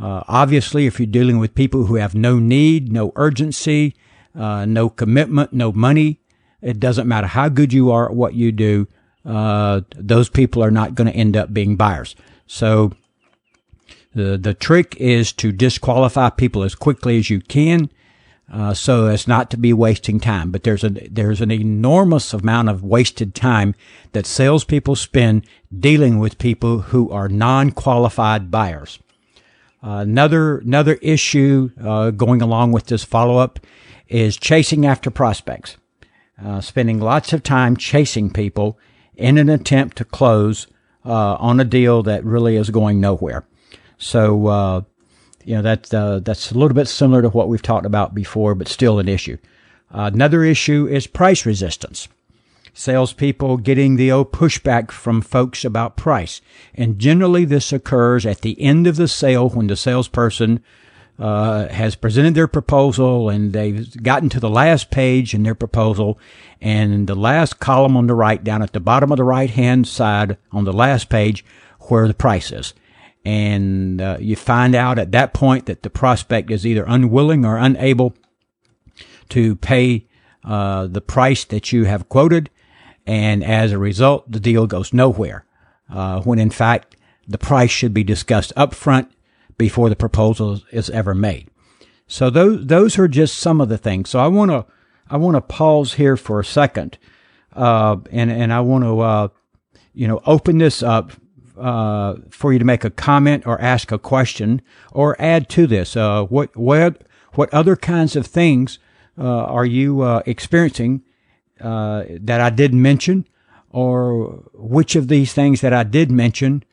uh, 0.00 0.22
obviously, 0.28 0.86
if 0.86 0.98
you're 0.98 1.06
dealing 1.06 1.38
with 1.38 1.54
people 1.54 1.86
who 1.86 1.96
have 1.96 2.14
no 2.14 2.38
need, 2.38 2.92
no 2.92 3.12
urgency, 3.16 3.94
uh, 4.34 4.64
no 4.64 4.88
commitment, 4.88 5.52
no 5.52 5.72
money, 5.72 6.20
it 6.62 6.80
doesn't 6.80 7.08
matter 7.08 7.26
how 7.26 7.48
good 7.48 7.72
you 7.72 7.90
are 7.90 8.06
at 8.06 8.16
what 8.16 8.34
you 8.34 8.52
do. 8.52 8.88
Uh, 9.24 9.82
those 9.94 10.28
people 10.28 10.64
are 10.64 10.70
not 10.70 10.94
going 10.94 11.10
to 11.10 11.16
end 11.16 11.36
up 11.36 11.52
being 11.52 11.76
buyers. 11.76 12.16
So 12.46 12.92
the 14.14 14.38
the 14.38 14.54
trick 14.54 14.96
is 14.96 15.32
to 15.34 15.52
disqualify 15.52 16.30
people 16.30 16.62
as 16.62 16.74
quickly 16.74 17.18
as 17.18 17.30
you 17.30 17.40
can, 17.40 17.90
uh, 18.50 18.74
so 18.74 19.06
as 19.06 19.28
not 19.28 19.50
to 19.50 19.56
be 19.56 19.72
wasting 19.72 20.18
time. 20.18 20.50
But 20.50 20.64
there's 20.64 20.84
a 20.84 20.88
there's 20.88 21.40
an 21.40 21.50
enormous 21.50 22.32
amount 22.32 22.68
of 22.68 22.82
wasted 22.82 23.34
time 23.34 23.74
that 24.12 24.26
salespeople 24.26 24.96
spend 24.96 25.46
dealing 25.76 26.18
with 26.18 26.38
people 26.38 26.80
who 26.80 27.10
are 27.10 27.28
non-qualified 27.28 28.50
buyers. 28.50 28.98
Uh, 29.82 29.98
another 30.00 30.58
another 30.58 30.94
issue 31.00 31.70
uh, 31.82 32.10
going 32.10 32.42
along 32.42 32.72
with 32.72 32.86
this 32.86 33.04
follow 33.04 33.38
up 33.38 33.60
is 34.08 34.36
chasing 34.36 34.84
after 34.84 35.10
prospects, 35.10 35.76
uh, 36.44 36.60
spending 36.60 36.98
lots 36.98 37.32
of 37.32 37.42
time 37.42 37.76
chasing 37.76 38.30
people 38.30 38.78
in 39.14 39.38
an 39.38 39.48
attempt 39.48 39.96
to 39.96 40.04
close 40.04 40.66
uh, 41.04 41.34
on 41.36 41.60
a 41.60 41.64
deal 41.64 42.02
that 42.02 42.24
really 42.24 42.56
is 42.56 42.70
going 42.70 43.00
nowhere. 43.00 43.44
So 43.96 44.46
uh, 44.48 44.82
you 45.50 45.56
know 45.56 45.62
that 45.62 46.24
that's 46.24 46.52
a 46.52 46.54
little 46.54 46.74
bit 46.74 46.86
similar 46.86 47.22
to 47.22 47.28
what 47.28 47.48
we've 47.48 47.60
talked 47.60 47.84
about 47.86 48.14
before, 48.14 48.54
but 48.54 48.68
still 48.68 49.00
an 49.00 49.08
issue. 49.08 49.36
another 49.90 50.44
issue 50.44 50.86
is 50.86 51.08
price 51.08 51.44
resistance 51.44 52.06
salespeople 52.72 53.56
getting 53.56 53.96
the 53.96 54.12
old 54.12 54.32
pushback 54.32 54.92
from 54.92 55.20
folks 55.20 55.64
about 55.64 55.96
price. 55.96 56.40
And 56.74 57.00
generally 57.00 57.44
this 57.44 57.72
occurs 57.72 58.24
at 58.24 58.42
the 58.42 58.60
end 58.60 58.86
of 58.86 58.94
the 58.94 59.08
sale 59.08 59.48
when 59.48 59.66
the 59.66 59.76
salesperson 59.76 60.62
uh, 61.18 61.66
has 61.68 61.94
presented 61.96 62.34
their 62.34 62.46
proposal 62.46 63.28
and 63.28 63.52
they've 63.52 64.02
gotten 64.02 64.28
to 64.30 64.40
the 64.40 64.48
last 64.48 64.90
page 64.90 65.34
in 65.34 65.42
their 65.42 65.54
proposal 65.54 66.18
and 66.60 67.08
the 67.08 67.14
last 67.14 67.58
column 67.60 67.96
on 67.96 68.06
the 68.06 68.14
right 68.14 68.42
down 68.42 68.62
at 68.62 68.72
the 68.72 68.80
bottom 68.80 69.10
of 69.10 69.18
the 69.18 69.24
right 69.24 69.50
hand 69.50 69.86
side 69.86 70.38
on 70.52 70.64
the 70.64 70.72
last 70.72 71.08
page 71.08 71.44
where 71.88 72.08
the 72.08 72.14
price 72.14 72.52
is. 72.52 72.72
And 73.24 74.00
uh, 74.00 74.16
you 74.20 74.34
find 74.36 74.74
out 74.74 74.98
at 74.98 75.12
that 75.12 75.34
point 75.34 75.66
that 75.66 75.82
the 75.82 75.90
prospect 75.90 76.50
is 76.50 76.66
either 76.66 76.84
unwilling 76.86 77.44
or 77.44 77.58
unable 77.58 78.14
to 79.30 79.56
pay 79.56 80.06
uh, 80.42 80.86
the 80.86 81.02
price 81.02 81.44
that 81.44 81.70
you 81.72 81.84
have 81.84 82.08
quoted 82.08 82.50
and 83.06 83.42
as 83.42 83.72
a 83.72 83.78
result, 83.78 84.30
the 84.30 84.38
deal 84.38 84.66
goes 84.66 84.92
nowhere. 84.92 85.44
Uh, 85.92 86.20
when 86.22 86.38
in 86.38 86.50
fact, 86.50 86.94
the 87.26 87.38
price 87.38 87.70
should 87.70 87.92
be 87.92 88.04
discussed 88.04 88.52
up 88.56 88.74
front 88.74 89.10
before 89.58 89.88
the 89.88 89.96
proposal 89.96 90.60
is 90.70 90.88
ever 90.90 91.14
made. 91.14 91.48
So 92.06 92.30
those 92.30 92.66
those 92.66 92.98
are 92.98 93.08
just 93.08 93.38
some 93.38 93.60
of 93.60 93.68
the 93.68 93.78
things. 93.78 94.10
So 94.10 94.20
I 94.20 94.28
want 94.28 94.52
to 94.52 94.64
I 95.08 95.16
want 95.16 95.34
to 95.36 95.40
pause 95.40 95.94
here 95.94 96.16
for 96.16 96.38
a 96.38 96.44
second, 96.44 96.98
uh, 97.54 97.96
and 98.12 98.30
and 98.30 98.52
I 98.52 98.60
want 98.60 98.84
to 98.84 99.00
uh, 99.00 99.28
you 99.92 100.06
know 100.06 100.20
open 100.24 100.58
this 100.58 100.82
up 100.82 101.12
uh, 101.60 102.16
for 102.30 102.52
you 102.52 102.58
to 102.58 102.64
make 102.64 102.84
a 102.84 102.90
comment 102.90 103.46
or 103.46 103.60
ask 103.60 103.92
a 103.92 103.98
question 103.98 104.62
or 104.92 105.20
add 105.20 105.48
to 105.50 105.66
this. 105.66 105.96
Uh, 105.96 106.24
what 106.24 106.56
what 106.56 107.02
what 107.34 107.52
other 107.54 107.76
kinds 107.76 108.16
of 108.16 108.26
things 108.26 108.78
uh, 109.18 109.44
are 109.44 109.66
you 109.66 110.00
uh, 110.02 110.22
experiencing 110.26 111.02
uh, 111.60 112.04
that 112.08 112.40
I 112.40 112.50
didn't 112.50 112.80
mention, 112.80 113.26
or 113.70 114.42
which 114.54 114.96
of 114.96 115.08
these 115.08 115.32
things 115.32 115.60
that 115.60 115.72
I 115.72 115.82
did 115.82 116.10
mention 116.10 116.64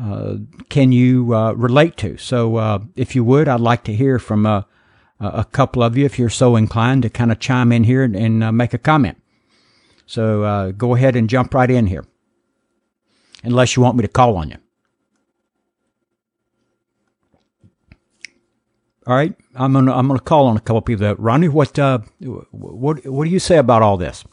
uh, 0.00 0.36
can 0.68 0.92
you 0.92 1.34
uh, 1.34 1.52
relate 1.52 1.96
to? 1.98 2.18
So, 2.18 2.56
uh, 2.56 2.80
if 2.96 3.16
you 3.16 3.24
would, 3.24 3.48
I'd 3.48 3.60
like 3.60 3.82
to 3.84 3.94
hear 3.94 4.18
from 4.18 4.44
a 4.44 4.66
couple 5.52 5.82
of 5.82 5.96
you 5.96 6.04
if 6.04 6.18
you're 6.18 6.28
so 6.28 6.56
inclined 6.56 7.02
to 7.02 7.08
kind 7.08 7.32
of 7.32 7.38
chime 7.38 7.72
in 7.72 7.84
here 7.84 8.02
and, 8.02 8.14
and 8.14 8.56
make 8.56 8.74
a 8.74 8.78
comment. 8.78 9.20
So, 10.04 10.72
go 10.76 10.94
ahead 10.94 11.16
and 11.16 11.30
jump 11.30 11.54
right 11.54 11.70
in 11.70 11.86
here, 11.86 12.04
unless 13.46 13.76
you 13.76 13.82
want 13.82 13.96
me 13.96 14.02
to 14.02 14.08
call 14.08 14.36
on 14.36 14.50
you. 14.50 14.56
All 19.06 19.14
right, 19.14 19.34
I'm 19.54 19.72
gonna 19.72 19.94
I'm 19.94 20.08
gonna 20.08 20.18
call 20.18 20.46
on 20.46 20.56
a 20.56 20.60
couple 20.60 20.80
people. 20.82 21.14
Ronnie, 21.14 21.48
what 21.48 21.78
uh, 21.78 22.00
what 22.50 23.06
what 23.06 23.24
do 23.24 23.30
you 23.30 23.38
say 23.38 23.56
about 23.56 23.80
all 23.80 23.96
this? 23.96 24.24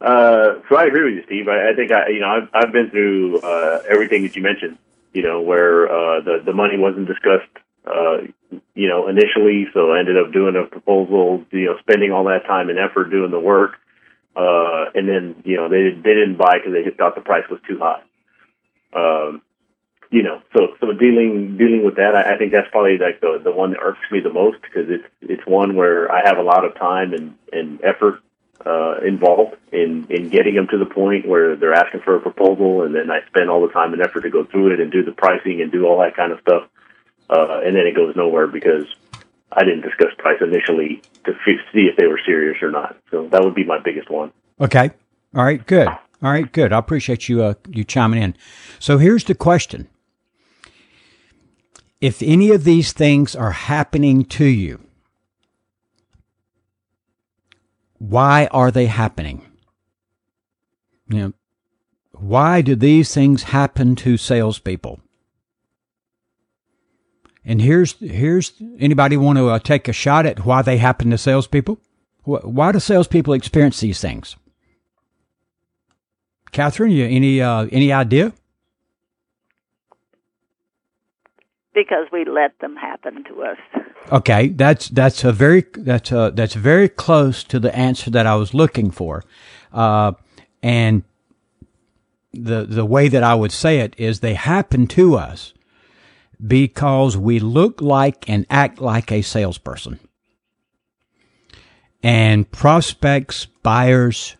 Uh, 0.00 0.60
so 0.68 0.76
I 0.76 0.84
agree 0.84 1.04
with 1.04 1.14
you, 1.14 1.22
Steve. 1.26 1.48
I, 1.48 1.70
I 1.70 1.74
think 1.74 1.92
I 1.92 2.08
you 2.08 2.20
know 2.20 2.26
I've 2.26 2.48
I've 2.52 2.72
been 2.72 2.90
through 2.90 3.40
uh, 3.40 3.82
everything 3.88 4.22
that 4.24 4.34
you 4.34 4.42
mentioned. 4.42 4.78
You 5.12 5.22
know 5.22 5.40
where 5.40 5.86
uh, 5.88 6.20
the 6.22 6.42
the 6.44 6.52
money 6.52 6.76
wasn't 6.76 7.06
discussed. 7.06 7.48
Uh, 7.86 8.26
you 8.74 8.88
know 8.88 9.06
initially, 9.06 9.68
so 9.72 9.92
I 9.92 10.00
ended 10.00 10.16
up 10.18 10.32
doing 10.32 10.56
a 10.56 10.66
proposal. 10.66 11.44
You 11.52 11.66
know, 11.66 11.76
spending 11.78 12.10
all 12.10 12.24
that 12.24 12.46
time 12.46 12.68
and 12.68 12.80
effort 12.80 13.10
doing 13.10 13.30
the 13.30 13.38
work, 13.38 13.76
uh, 14.36 14.90
and 14.94 15.08
then 15.08 15.42
you 15.44 15.56
know 15.56 15.68
they 15.68 15.90
they 15.90 16.14
didn't 16.14 16.36
buy 16.36 16.58
because 16.58 16.72
they 16.72 16.84
just 16.84 16.98
thought 16.98 17.14
the 17.14 17.22
price 17.22 17.48
was 17.50 17.60
too 17.66 17.78
high. 17.78 18.02
Um, 18.92 19.42
you 20.10 20.22
know, 20.22 20.40
so 20.54 20.76
so 20.80 20.92
dealing 20.92 21.56
dealing 21.56 21.84
with 21.84 21.96
that, 21.96 22.14
I, 22.14 22.34
I 22.34 22.38
think 22.38 22.52
that's 22.52 22.70
probably 22.70 22.98
like 22.98 23.20
the 23.20 23.40
the 23.42 23.50
one 23.50 23.70
that 23.72 23.80
irks 23.80 24.10
me 24.12 24.20
the 24.20 24.32
most 24.32 24.62
because 24.62 24.88
it's 24.88 25.04
it's 25.22 25.46
one 25.46 25.74
where 25.74 26.12
I 26.12 26.26
have 26.26 26.38
a 26.38 26.42
lot 26.42 26.64
of 26.64 26.74
time 26.76 27.12
and 27.12 27.34
and 27.52 27.82
effort 27.82 28.20
uh, 28.64 28.98
involved 29.04 29.56
in 29.72 30.06
in 30.10 30.28
getting 30.28 30.54
them 30.54 30.68
to 30.68 30.78
the 30.78 30.86
point 30.86 31.26
where 31.26 31.56
they're 31.56 31.74
asking 31.74 32.00
for 32.00 32.16
a 32.16 32.20
proposal, 32.20 32.82
and 32.82 32.94
then 32.94 33.10
I 33.10 33.26
spend 33.26 33.50
all 33.50 33.66
the 33.66 33.72
time 33.72 33.92
and 33.94 34.02
effort 34.02 34.22
to 34.22 34.30
go 34.30 34.44
through 34.44 34.74
it 34.74 34.80
and 34.80 34.92
do 34.92 35.02
the 35.02 35.12
pricing 35.12 35.60
and 35.60 35.72
do 35.72 35.86
all 35.86 36.00
that 36.00 36.14
kind 36.14 36.30
of 36.30 36.40
stuff, 36.40 36.68
uh, 37.30 37.60
and 37.64 37.74
then 37.74 37.86
it 37.86 37.96
goes 37.96 38.14
nowhere 38.14 38.46
because 38.46 38.86
I 39.56 39.64
didn't 39.64 39.80
discuss 39.80 40.08
price 40.18 40.38
initially 40.40 41.02
to 41.24 41.32
f- 41.32 41.60
see 41.72 41.88
if 41.90 41.96
they 41.96 42.06
were 42.06 42.20
serious 42.24 42.58
or 42.62 42.70
not. 42.70 42.96
So 43.10 43.28
that 43.32 43.42
would 43.42 43.54
be 43.54 43.64
my 43.64 43.78
biggest 43.82 44.10
one. 44.10 44.32
Okay. 44.60 44.90
All 45.34 45.44
right. 45.44 45.66
Good. 45.66 45.88
All 45.88 46.30
right. 46.30 46.50
Good. 46.50 46.72
I 46.72 46.78
appreciate 46.78 47.28
you 47.28 47.42
uh, 47.42 47.54
you 47.68 47.82
chiming 47.82 48.22
in. 48.22 48.36
So 48.78 48.98
here's 48.98 49.24
the 49.24 49.34
question 49.34 49.88
if 52.00 52.22
any 52.22 52.50
of 52.50 52.64
these 52.64 52.92
things 52.92 53.34
are 53.34 53.52
happening 53.52 54.24
to 54.26 54.44
you, 54.44 54.80
why 57.98 58.46
are 58.50 58.70
they 58.70 58.86
happening? 58.86 59.46
You 61.08 61.18
know, 61.18 61.32
why 62.12 62.60
do 62.60 62.74
these 62.74 63.14
things 63.14 63.44
happen 63.44 63.96
to 63.96 64.16
salespeople? 64.16 65.00
And 67.46 67.62
here's 67.62 67.92
here's 68.00 68.52
anybody 68.78 69.16
want 69.16 69.38
to 69.38 69.48
uh, 69.48 69.58
take 69.60 69.88
a 69.88 69.92
shot 69.92 70.26
at 70.26 70.44
why 70.44 70.62
they 70.62 70.78
happen 70.78 71.10
to 71.10 71.18
salespeople? 71.18 71.78
Why 72.24 72.72
do 72.72 72.80
salespeople 72.80 73.34
experience 73.34 73.78
these 73.80 74.00
things? 74.00 74.34
Catherine, 76.50 76.90
you 76.90 77.06
any 77.06 77.40
uh, 77.40 77.68
any 77.70 77.92
idea? 77.92 78.32
because 81.76 82.06
we 82.10 82.24
let 82.24 82.58
them 82.60 82.74
happen 82.74 83.22
to 83.24 83.42
us. 83.42 83.58
Okay, 84.10 84.48
that's 84.48 84.88
that's 84.88 85.22
a 85.24 85.32
very 85.32 85.64
that's 85.76 86.10
a, 86.10 86.32
that's 86.34 86.54
very 86.54 86.88
close 86.88 87.44
to 87.44 87.60
the 87.60 87.76
answer 87.76 88.10
that 88.10 88.26
I 88.26 88.34
was 88.34 88.54
looking 88.54 88.90
for, 88.90 89.24
uh, 89.72 90.12
and 90.62 91.04
the 92.32 92.64
the 92.64 92.84
way 92.84 93.08
that 93.08 93.22
I 93.22 93.34
would 93.34 93.52
say 93.52 93.80
it 93.80 93.94
is 93.98 94.20
they 94.20 94.34
happen 94.34 94.86
to 94.88 95.16
us 95.16 95.52
because 96.44 97.16
we 97.16 97.38
look 97.38 97.80
like 97.80 98.28
and 98.28 98.46
act 98.50 98.80
like 98.80 99.12
a 99.12 99.22
salesperson, 99.22 100.00
and 102.02 102.50
prospects 102.50 103.46
buyers 103.62 104.36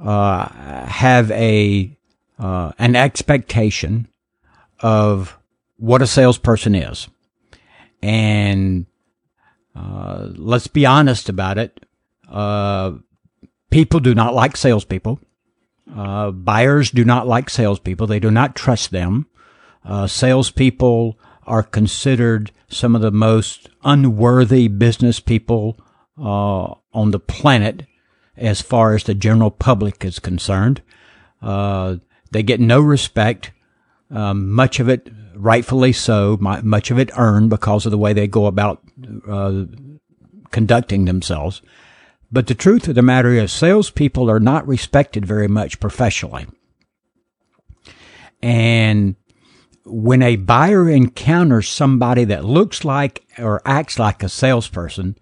uh, 0.00 0.48
have 0.86 1.30
a 1.30 1.96
uh, 2.38 2.72
an 2.78 2.96
expectation 2.96 4.08
of 4.80 5.38
what 5.76 6.02
a 6.02 6.06
salesperson 6.06 6.74
is. 6.74 7.08
And 8.02 8.86
uh, 9.74 10.28
let's 10.34 10.66
be 10.66 10.86
honest 10.86 11.28
about 11.28 11.58
it. 11.58 11.84
Uh, 12.28 12.92
people 13.70 14.00
do 14.00 14.14
not 14.14 14.34
like 14.34 14.56
salespeople. 14.56 15.20
Uh, 15.94 16.30
buyers 16.30 16.90
do 16.90 17.04
not 17.04 17.26
like 17.26 17.50
salespeople. 17.50 18.06
They 18.06 18.20
do 18.20 18.30
not 18.30 18.56
trust 18.56 18.90
them. 18.90 19.26
Uh, 19.84 20.06
salespeople 20.06 21.18
are 21.46 21.62
considered 21.62 22.50
some 22.68 22.96
of 22.96 23.02
the 23.02 23.10
most 23.10 23.68
unworthy 23.84 24.68
business 24.68 25.20
people 25.20 25.78
uh, 26.18 26.74
on 26.92 27.10
the 27.10 27.18
planet 27.18 27.86
as 28.36 28.60
far 28.60 28.94
as 28.94 29.04
the 29.04 29.14
general 29.14 29.50
public 29.50 30.04
is 30.04 30.18
concerned. 30.18 30.82
Uh, 31.42 31.96
they 32.30 32.42
get 32.42 32.60
no 32.60 32.80
respect. 32.80 33.52
Um, 34.10 34.50
much 34.50 34.80
of 34.80 34.88
it 34.88 35.10
rightfully 35.34 35.92
so, 35.92 36.38
much 36.40 36.90
of 36.90 36.98
it 36.98 37.10
earned 37.16 37.50
because 37.50 37.86
of 37.86 37.92
the 37.92 37.98
way 37.98 38.12
they 38.12 38.26
go 38.26 38.46
about 38.46 38.82
uh, 39.28 39.64
conducting 40.50 41.04
themselves. 41.04 41.62
But 42.30 42.46
the 42.46 42.54
truth 42.54 42.88
of 42.88 42.94
the 42.94 43.02
matter 43.02 43.30
is, 43.30 43.52
salespeople 43.52 44.30
are 44.30 44.40
not 44.40 44.66
respected 44.66 45.26
very 45.26 45.48
much 45.48 45.80
professionally. 45.80 46.46
And 48.42 49.16
when 49.84 50.22
a 50.22 50.36
buyer 50.36 50.88
encounters 50.88 51.68
somebody 51.68 52.24
that 52.24 52.44
looks 52.44 52.84
like 52.84 53.24
or 53.38 53.60
acts 53.64 53.98
like 53.98 54.22
a 54.22 54.28
salesperson, 54.28 55.16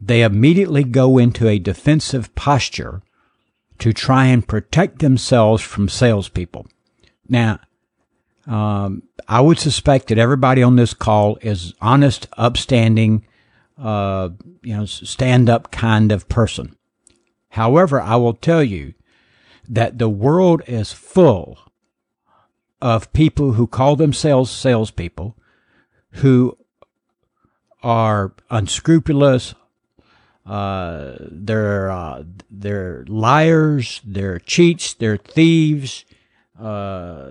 they 0.00 0.22
immediately 0.22 0.84
go 0.84 1.18
into 1.18 1.46
a 1.48 1.58
defensive 1.58 2.34
posture 2.34 3.02
to 3.78 3.92
try 3.92 4.26
and 4.26 4.48
protect 4.48 4.98
themselves 4.98 5.62
from 5.62 5.88
salespeople. 5.88 6.66
Now, 7.28 7.60
um, 8.46 9.02
I 9.28 9.40
would 9.40 9.58
suspect 9.58 10.08
that 10.08 10.18
everybody 10.18 10.62
on 10.62 10.76
this 10.76 10.94
call 10.94 11.38
is 11.42 11.74
honest, 11.80 12.26
upstanding, 12.36 13.26
uh, 13.78 14.30
you 14.62 14.76
know, 14.76 14.86
stand 14.86 15.48
up 15.50 15.70
kind 15.70 16.10
of 16.10 16.28
person. 16.28 16.76
However, 17.50 18.00
I 18.00 18.16
will 18.16 18.34
tell 18.34 18.62
you 18.64 18.94
that 19.68 19.98
the 19.98 20.08
world 20.08 20.62
is 20.66 20.92
full 20.92 21.58
of 22.80 23.12
people 23.12 23.52
who 23.52 23.66
call 23.66 23.96
themselves 23.96 24.50
salespeople 24.50 25.36
who 26.14 26.56
are 27.82 28.32
unscrupulous. 28.50 29.54
Uh, 30.46 31.16
they're 31.20 31.90
uh, 31.90 32.24
they're 32.50 33.04
liars. 33.08 34.00
They're 34.04 34.38
cheats. 34.38 34.94
They're 34.94 35.16
thieves. 35.16 36.04
Uh, 36.60 37.30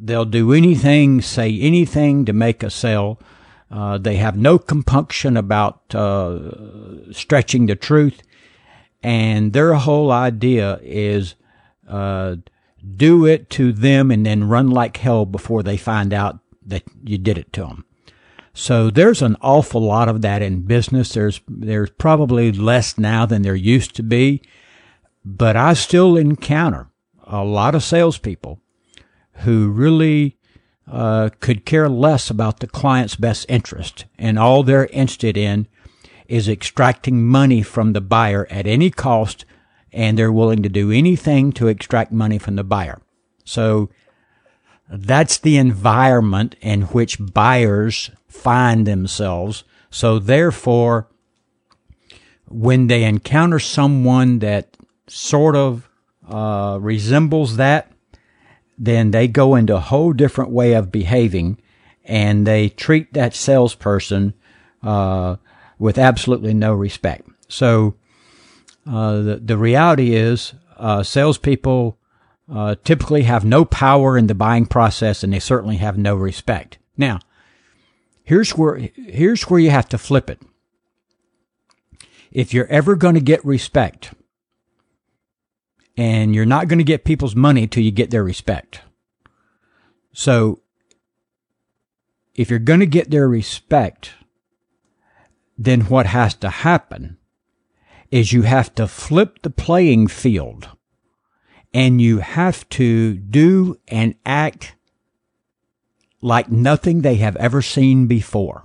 they'll 0.00 0.24
do 0.24 0.52
anything, 0.52 1.20
say 1.20 1.58
anything 1.60 2.24
to 2.24 2.32
make 2.32 2.62
a 2.62 2.70
sale. 2.70 3.18
Uh, 3.70 3.98
they 3.98 4.16
have 4.16 4.36
no 4.36 4.58
compunction 4.58 5.36
about 5.36 5.94
uh, 5.94 7.12
stretching 7.12 7.66
the 7.66 7.76
truth, 7.76 8.22
and 9.02 9.52
their 9.52 9.74
whole 9.74 10.10
idea 10.10 10.78
is 10.82 11.34
uh, 11.88 12.36
do 12.96 13.26
it 13.26 13.48
to 13.50 13.72
them 13.72 14.10
and 14.10 14.26
then 14.26 14.48
run 14.48 14.70
like 14.70 14.96
hell 14.96 15.24
before 15.24 15.62
they 15.62 15.76
find 15.76 16.12
out 16.12 16.38
that 16.66 16.82
you 17.04 17.18
did 17.18 17.38
it 17.38 17.52
to 17.52 17.62
them. 17.62 17.84
So 18.54 18.90
there's 18.90 19.22
an 19.22 19.36
awful 19.40 19.80
lot 19.80 20.08
of 20.08 20.20
that 20.22 20.42
in 20.42 20.62
business. 20.62 21.14
There's 21.14 21.40
there's 21.48 21.90
probably 21.90 22.52
less 22.52 22.98
now 22.98 23.24
than 23.24 23.42
there 23.42 23.54
used 23.54 23.96
to 23.96 24.02
be, 24.02 24.42
but 25.24 25.56
I 25.56 25.72
still 25.74 26.16
encounter 26.16 26.88
a 27.24 27.44
lot 27.44 27.74
of 27.74 27.82
salespeople 27.82 28.60
who 29.36 29.70
really 29.70 30.36
uh, 30.90 31.30
could 31.40 31.64
care 31.64 31.88
less 31.88 32.28
about 32.28 32.60
the 32.60 32.66
client's 32.66 33.16
best 33.16 33.46
interest, 33.48 34.04
and 34.18 34.38
all 34.38 34.62
they're 34.62 34.86
interested 34.86 35.36
in 35.36 35.66
is 36.28 36.48
extracting 36.48 37.26
money 37.26 37.62
from 37.62 37.92
the 37.92 38.00
buyer 38.00 38.46
at 38.50 38.66
any 38.66 38.90
cost, 38.90 39.44
and 39.92 40.18
they're 40.18 40.32
willing 40.32 40.62
to 40.62 40.68
do 40.68 40.90
anything 40.90 41.52
to 41.52 41.68
extract 41.68 42.12
money 42.12 42.38
from 42.38 42.56
the 42.56 42.64
buyer. 42.64 43.00
So 43.44 43.90
that's 44.88 45.38
the 45.38 45.56
environment 45.56 46.56
in 46.60 46.82
which 46.82 47.18
buyers 47.18 48.10
find 48.28 48.86
themselves. 48.86 49.64
So 49.90 50.18
therefore, 50.18 51.08
when 52.48 52.86
they 52.86 53.04
encounter 53.04 53.58
someone 53.58 54.40
that 54.40 54.76
sort 55.06 55.56
of 55.56 55.88
uh, 56.28 56.78
resembles 56.80 57.56
that, 57.56 57.90
then 58.78 59.10
they 59.10 59.28
go 59.28 59.54
into 59.54 59.76
a 59.76 59.80
whole 59.80 60.12
different 60.12 60.50
way 60.50 60.72
of 60.72 60.92
behaving 60.92 61.58
and 62.04 62.46
they 62.46 62.68
treat 62.68 63.12
that 63.12 63.34
salesperson 63.34 64.34
uh, 64.82 65.36
with 65.78 65.98
absolutely 65.98 66.54
no 66.54 66.74
respect. 66.74 67.28
So 67.48 67.94
the, 68.84 69.40
the 69.42 69.56
reality 69.56 70.14
is 70.14 70.54
uh, 70.76 71.02
salespeople 71.02 71.98
uh, 72.52 72.74
typically 72.84 73.22
have 73.22 73.44
no 73.44 73.64
power 73.64 74.18
in 74.18 74.26
the 74.26 74.34
buying 74.34 74.66
process 74.66 75.22
and 75.22 75.32
they 75.32 75.38
certainly 75.38 75.76
have 75.76 75.96
no 75.96 76.14
respect. 76.14 76.78
Now, 76.96 77.20
here's 78.24 78.50
where, 78.50 78.90
here's 78.94 79.44
where 79.44 79.60
you 79.60 79.70
have 79.70 79.88
to 79.90 79.98
flip 79.98 80.28
it. 80.28 80.40
If 82.30 82.52
you're 82.52 82.66
ever 82.66 82.96
going 82.96 83.14
to 83.14 83.20
get 83.20 83.44
respect, 83.44 84.12
and 85.96 86.34
you're 86.34 86.46
not 86.46 86.68
going 86.68 86.78
to 86.78 86.84
get 86.84 87.04
people's 87.04 87.36
money 87.36 87.66
till 87.66 87.82
you 87.82 87.90
get 87.90 88.10
their 88.10 88.24
respect. 88.24 88.80
So 90.12 90.60
if 92.34 92.50
you're 92.50 92.58
going 92.58 92.80
to 92.80 92.86
get 92.86 93.10
their 93.10 93.28
respect, 93.28 94.12
then 95.58 95.82
what 95.82 96.06
has 96.06 96.34
to 96.36 96.48
happen 96.48 97.18
is 98.12 98.32
you 98.32 98.42
have 98.42 98.72
to 98.74 98.86
flip 98.86 99.40
the 99.40 99.50
playing 99.50 100.06
field 100.06 100.68
and 101.72 102.00
you 102.00 102.18
have 102.18 102.68
to 102.68 103.14
do 103.14 103.74
and 103.88 104.14
act 104.26 104.76
like 106.20 106.50
nothing 106.50 107.00
they 107.00 107.16
have 107.16 107.34
ever 107.36 107.62
seen 107.62 108.06
before. 108.06 108.64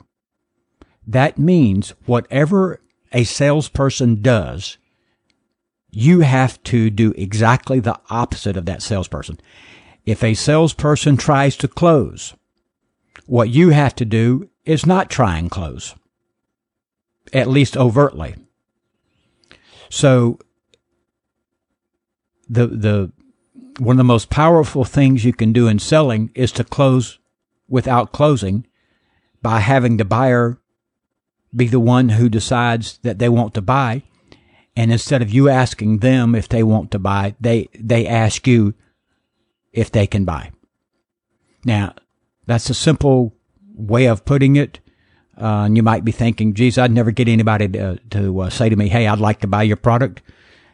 That 1.07 1.39
means 1.39 1.93
whatever 2.05 2.81
a 3.13 3.23
salesperson 3.23 4.21
does, 4.21 4.77
you 5.89 6.19
have 6.19 6.61
to 6.63 6.89
do 6.89 7.13
exactly 7.17 7.79
the 7.79 7.97
opposite 8.09 8.57
of 8.57 8.65
that 8.65 8.81
salesperson. 8.81 9.39
If 10.05 10.23
a 10.23 10.33
salesperson 10.33 11.15
tries 11.15 11.55
to 11.57 11.69
close, 11.69 12.35
what 13.25 13.49
you 13.49 13.69
have 13.69 13.95
to 13.95 14.05
do 14.05 14.49
is 14.65 14.85
not 14.85 15.09
try 15.09 15.37
and 15.37 15.49
close, 15.49 15.95
at 17.31 17.47
least 17.47 17.77
overtly. 17.77 18.35
So 19.89 20.39
the, 22.49 22.67
the, 22.67 23.11
one 23.79 23.95
of 23.95 23.97
the 23.97 24.03
most 24.03 24.29
powerful 24.29 24.83
things 24.83 25.25
you 25.25 25.33
can 25.33 25.53
do 25.53 25.67
in 25.67 25.79
selling 25.79 26.31
is 26.33 26.51
to 26.53 26.63
close 26.63 27.19
without 27.67 28.11
closing 28.11 28.65
by 29.41 29.59
having 29.59 29.97
the 29.97 30.05
buyer 30.05 30.59
be 31.55 31.67
the 31.67 31.79
one 31.79 32.09
who 32.09 32.29
decides 32.29 32.97
that 32.99 33.19
they 33.19 33.29
want 33.29 33.53
to 33.53 33.61
buy 33.61 34.03
and 34.77 34.91
instead 34.91 35.23
of 35.23 35.31
you 35.31 35.49
asking 35.49 35.97
them 35.97 36.35
if 36.35 36.47
they 36.47 36.61
want 36.61 36.91
to 36.91 36.99
buy, 36.99 37.35
they, 37.41 37.67
they 37.73 38.05
ask 38.05 38.45
you 38.45 38.75
if 39.73 39.91
they 39.91 40.05
can 40.05 40.23
buy. 40.23 40.51
Now, 41.65 41.95
that's 42.45 42.69
a 42.69 42.75
simple 42.75 43.35
way 43.73 44.05
of 44.05 44.23
putting 44.23 44.55
it. 44.55 44.79
Uh, 45.39 45.65
and 45.65 45.77
you 45.77 45.83
might 45.83 46.03
be 46.03 46.11
thinking, 46.11 46.53
geez, 46.53 46.77
I'd 46.77 46.91
never 46.91 47.11
get 47.11 47.27
anybody 47.27 47.67
to, 47.69 47.97
to 48.09 48.41
uh, 48.41 48.49
say 48.49 48.69
to 48.69 48.75
me, 48.75 48.87
Hey, 48.87 49.07
I'd 49.07 49.19
like 49.19 49.41
to 49.41 49.47
buy 49.47 49.63
your 49.63 49.77
product. 49.77 50.21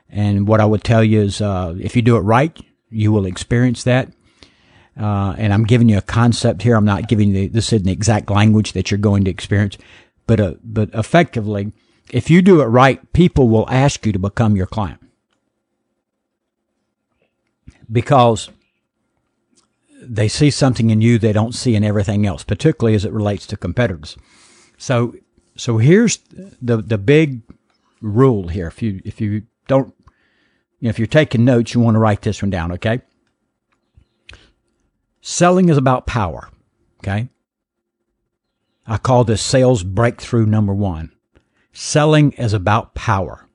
And 0.10 0.47
what 0.47 0.62
I 0.62 0.65
would 0.65 0.84
tell 0.84 1.04
you 1.04 1.21
is, 1.21 1.41
uh, 1.41 1.76
if 1.80 1.95
you 1.95 2.02
do 2.02 2.15
it 2.17 2.21
right, 2.21 2.58
you 2.89 3.12
will 3.12 3.26
experience 3.26 3.84
that. 3.84 4.10
Uh, 4.97 5.34
and 5.38 5.52
I'm 5.52 5.63
giving 5.63 5.89
you 5.89 5.97
a 5.97 6.02
concept 6.02 6.62
here. 6.62 6.76
I'm 6.76 6.86
not 6.86 7.08
giving 7.08 7.30
you 7.30 7.34
the, 7.34 7.47
this 7.47 7.73
in 7.73 7.84
the 7.84 7.91
exact 7.91 8.30
language 8.30 8.73
that 8.73 8.91
you're 8.91 8.99
going 8.99 9.26
to 9.26 9.32
experience, 9.32 9.78
but, 10.28 10.39
uh, 10.39 10.54
but 10.63 10.89
effectively, 10.93 11.73
if 12.12 12.30
you 12.30 12.41
do 12.41 12.62
it 12.62 12.65
right, 12.65 13.12
people 13.12 13.49
will 13.49 13.67
ask 13.69 14.06
you 14.06 14.12
to 14.12 14.19
become 14.19 14.56
your 14.56 14.67
client. 14.67 14.99
Because 17.91 18.49
they 19.99 20.28
see 20.28 20.52
something 20.52 20.89
in 20.89 21.02
you 21.02 21.17
they 21.17 21.34
don't 21.34 21.56
see 21.56 21.76
in 21.76 21.84
everything 21.84 22.26
else, 22.26 22.43
particularly 22.43 22.95
as 22.95 23.06
it 23.06 23.12
relates 23.12 23.47
to 23.47 23.58
competitors. 23.58 24.15
So, 24.84 25.15
so 25.56 25.78
here's 25.78 26.17
the, 26.62 26.76
the 26.76 26.98
big 26.98 27.41
rule 28.02 28.50
here. 28.50 28.67
If 28.67 28.82
you, 28.82 29.02
if 29.06 29.22
you 29.22 29.43
don't, 29.69 29.93
you 30.82 30.88
know, 30.88 30.89
if 30.89 31.00
you're 31.00 31.08
taking 31.08 31.46
notes, 31.46 31.74
you 31.74 31.80
want 31.80 31.96
to 31.96 32.00
write 32.00 32.22
this 32.22 32.41
one 32.41 32.50
down, 32.50 32.74
okay? 32.74 33.02
Selling 35.22 35.69
is 35.69 35.78
about 35.78 36.06
power, 36.06 36.50
okay? 37.00 37.30
I 38.86 38.98
call 38.98 39.24
this 39.24 39.41
sales 39.41 39.84
breakthrough 39.84 40.46
number 40.46 40.74
one. 40.74 41.13
Selling 41.72 42.34
is 42.34 42.52
about 42.52 42.93
power. 42.93 43.48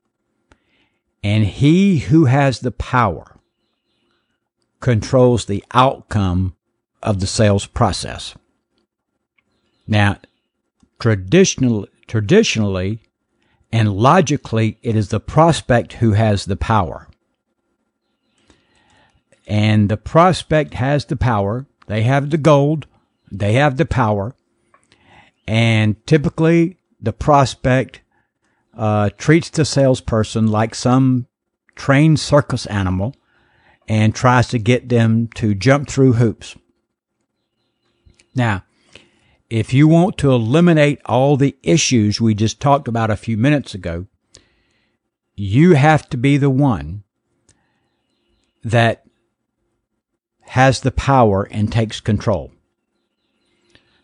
And 1.23 1.45
he 1.45 1.99
who 1.99 2.25
has 2.25 2.61
the 2.61 2.73
power 2.73 3.37
controls 4.81 5.45
the 5.45 5.63
outcome 5.75 6.57
of 7.03 7.21
the 7.21 7.27
sales 7.27 7.67
process. 7.67 8.35
Now, 9.87 10.17
traditional, 10.99 11.87
traditionally 12.07 13.01
and 13.71 13.95
logically, 13.95 14.79
it 14.83 14.97
is 14.97 15.11
the 15.11 15.21
prospect 15.21 15.95
who 15.95 16.13
has 16.13 16.47
the 16.47 16.57
power. 16.57 17.09
And 19.47 19.89
the 19.89 19.97
prospect 19.97 20.75
has 20.75 21.05
the 21.05 21.17
power. 21.17 21.67
They 21.87 22.03
have 22.03 22.31
the 22.31 22.39
gold. 22.39 22.87
They 23.31 23.55
have 23.55 23.77
the 23.77 23.87
power. 23.87 24.35
And 25.47 26.07
typically, 26.07 26.77
the 27.01 27.13
prospect 27.13 28.01
uh, 28.77 29.11
treats 29.17 29.51
the 29.51 29.65
salesperson 29.65 30.47
like 30.47 30.75
some 30.75 31.27
trained 31.75 32.21
circus 32.21 32.67
animal 32.67 33.15
and 33.87 34.15
tries 34.15 34.49
to 34.49 34.59
get 34.59 34.89
them 34.89 35.29
to 35.35 35.55
jump 35.55 35.89
through 35.89 36.15
hoops. 36.15 36.57
Now, 38.35 38.65
if 39.51 39.73
you 39.73 39.89
want 39.89 40.19
to 40.19 40.33
eliminate 40.33 41.01
all 41.07 41.37
the 41.37 41.57
issues 41.63 42.21
we 42.21 42.35
just 42.35 42.61
talked 42.61 42.87
about 42.87 43.11
a 43.11 43.17
few 43.17 43.37
minutes 43.37 43.75
ago, 43.75 44.07
you 45.35 45.75
have 45.75 46.09
to 46.11 46.17
be 46.17 46.37
the 46.37 46.51
one 46.51 47.03
that 48.63 49.05
has 50.41 50.81
the 50.81 50.91
power 50.91 51.45
and 51.51 51.73
takes 51.73 52.01
control. 52.01 52.53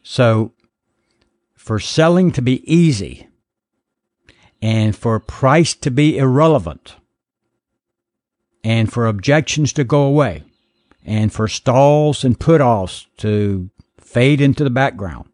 So, 0.02 0.52
for 1.54 1.78
selling 1.78 2.30
to 2.32 2.42
be 2.42 2.62
easy 2.72 3.28
and 4.60 4.94
for 4.94 5.18
price 5.18 5.74
to 5.74 5.90
be 5.90 6.18
irrelevant 6.18 6.96
and 8.62 8.92
for 8.92 9.06
objections 9.06 9.72
to 9.74 9.84
go 9.84 10.02
away 10.02 10.42
and 11.04 11.32
for 11.32 11.48
stalls 11.48 12.24
and 12.24 12.38
put 12.38 12.60
offs 12.60 13.06
to 13.18 13.70
fade 13.98 14.40
into 14.40 14.62
the 14.62 14.70
background, 14.70 15.28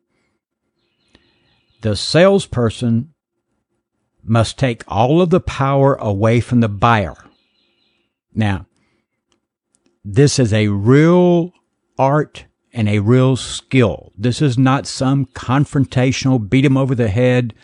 the 1.80 1.96
salesperson 1.96 3.14
must 4.22 4.58
take 4.58 4.84
all 4.86 5.20
of 5.20 5.30
the 5.30 5.40
power 5.40 5.94
away 5.94 6.40
from 6.40 6.60
the 6.60 6.68
buyer. 6.68 7.16
Now, 8.34 8.66
this 10.04 10.38
is 10.38 10.52
a 10.52 10.68
real 10.68 11.52
art 11.98 12.44
and 12.72 12.88
a 12.88 13.00
real 13.00 13.36
skill. 13.36 14.12
This 14.16 14.40
is 14.40 14.58
not 14.58 14.86
some 14.86 15.26
confrontational, 15.26 16.48
beat 16.48 16.64
him 16.64 16.76
over 16.76 16.94
the 16.94 17.08
head, 17.08 17.54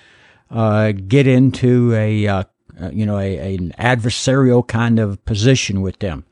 uh, 0.50 0.92
get 0.92 1.26
into 1.26 1.94
a, 1.94 2.26
uh, 2.26 2.44
uh 2.80 2.90
you 2.90 3.06
know, 3.06 3.18
a, 3.18 3.36
a, 3.38 3.54
an 3.56 3.72
adversarial 3.78 4.66
kind 4.66 4.98
of 4.98 5.24
position 5.24 5.82
with 5.82 5.98
them. 6.00 6.24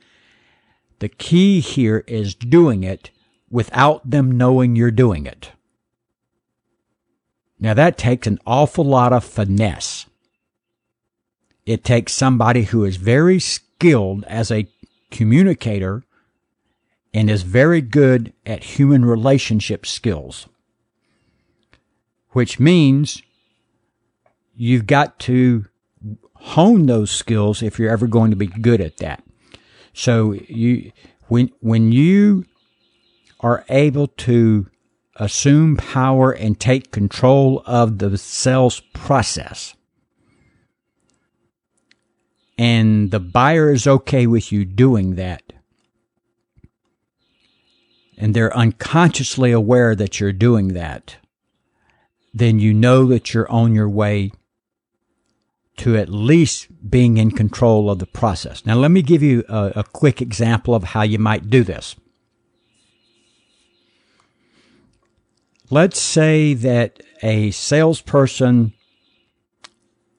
The 0.99 1.09
key 1.09 1.61
here 1.61 2.05
is 2.07 2.35
doing 2.35 2.83
it 2.83 3.11
without 3.51 4.09
them 4.09 4.37
knowing 4.37 4.75
you're 4.75 4.91
doing 4.91 5.27
it. 5.27 5.53
Now 7.59 7.75
that 7.75 7.97
takes 7.97 8.27
an 8.27 8.39
awful 8.47 8.85
lot 8.85 9.13
of 9.13 9.25
finesse. 9.25 10.07
It 11.67 11.83
takes 11.83 12.13
somebody 12.13 12.65
who 12.65 12.85
is 12.85 12.97
very 12.97 13.41
skilled 13.41 14.25
as 14.25 14.51
a 14.51 14.69
communicator 15.11 16.05
and 17.15 17.31
is 17.31 17.43
very 17.43 17.81
good 17.81 18.33
at 18.45 18.65
human 18.65 19.05
relationship 19.05 19.87
skills, 19.87 20.47
which 22.31 22.59
means 22.59 23.23
you've 24.57 24.87
got 24.87 25.19
to 25.21 25.67
hone 26.35 26.87
those 26.87 27.11
skills 27.11 27.63
if 27.63 27.79
you're 27.79 27.91
ever 27.91 28.07
going 28.07 28.31
to 28.31 28.37
be 28.37 28.47
good 28.47 28.81
at 28.81 28.99
that. 28.99 29.23
So 29.95 30.33
you, 30.33 30.93
when, 31.29 31.51
when 31.61 31.93
you 31.93 32.45
are 33.41 33.65
able 33.69 34.09
to 34.09 34.67
assume 35.17 35.77
power 35.77 36.33
and 36.33 36.59
take 36.59 36.91
control 36.91 37.63
of 37.67 37.99
the 37.99 38.19
sales 38.19 38.81
process. 38.93 39.75
And 42.57 43.11
the 43.11 43.21
buyer 43.21 43.73
is 43.73 43.87
okay 43.87 44.27
with 44.27 44.53
you 44.53 44.65
doing 44.65 45.17
that. 45.17 45.43
And 48.17 48.35
they're 48.35 48.57
unconsciously 48.57 49.51
aware 49.51 49.97
that 49.97 50.21
you're 50.21 50.33
doing 50.33 50.69
that. 50.69 51.17
Then 52.33 52.59
you 52.59 52.73
know 52.73 53.07
that 53.07 53.35
you're 53.35 53.51
on 53.51 53.75
your 53.75 53.89
way 53.89 54.33
to 55.79 55.97
at 55.97 56.09
least 56.09 56.69
being 56.89 57.17
in 57.17 57.33
control 57.33 57.91
of 57.91 57.99
the 57.99 58.07
process. 58.07 58.65
Now, 58.65 58.77
let 58.77 58.93
me 58.93 59.03
give 59.03 59.23
you 59.23 59.45
a, 59.49 59.73
a 59.77 59.85
quick 59.85 60.23
example 60.23 60.75
of 60.75 60.85
how 60.85 61.03
you 61.03 61.19
might 61.19 61.51
do 61.51 61.65
this. 61.65 61.97
Let's 65.75 66.01
say 66.01 66.55
that 66.55 67.03
a 67.21 67.51
salesperson 67.51 68.73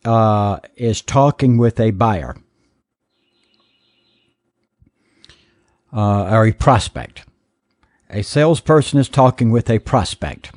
uh, 0.04 0.60
is 0.76 1.02
talking 1.02 1.58
with 1.58 1.80
a 1.80 1.91
buyer 1.91 2.36
uh, 5.94 6.24
or 6.26 6.46
a 6.46 6.52
prospect. 6.52 7.24
A 8.10 8.22
salesperson 8.22 9.00
is 9.00 9.08
talking 9.08 9.50
with 9.50 9.70
a 9.70 9.80
prospect. 9.80 10.52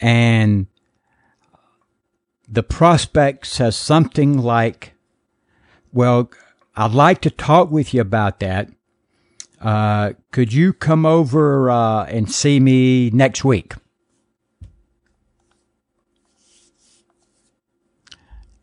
And 0.00 0.66
the 2.48 2.62
prospect 2.62 3.46
says 3.46 3.76
something 3.76 4.38
like, 4.38 4.94
Well, 5.92 6.30
I'd 6.74 6.92
like 6.92 7.20
to 7.20 7.30
talk 7.30 7.70
with 7.70 7.92
you 7.92 8.00
about 8.00 8.40
that, 8.40 8.70
uh, 9.60 10.12
could 10.30 10.52
you 10.52 10.72
come 10.72 11.04
over 11.04 11.70
uh, 11.70 12.04
and 12.04 12.30
see 12.30 12.60
me 12.60 13.10
next 13.10 13.44
week? 13.44 13.74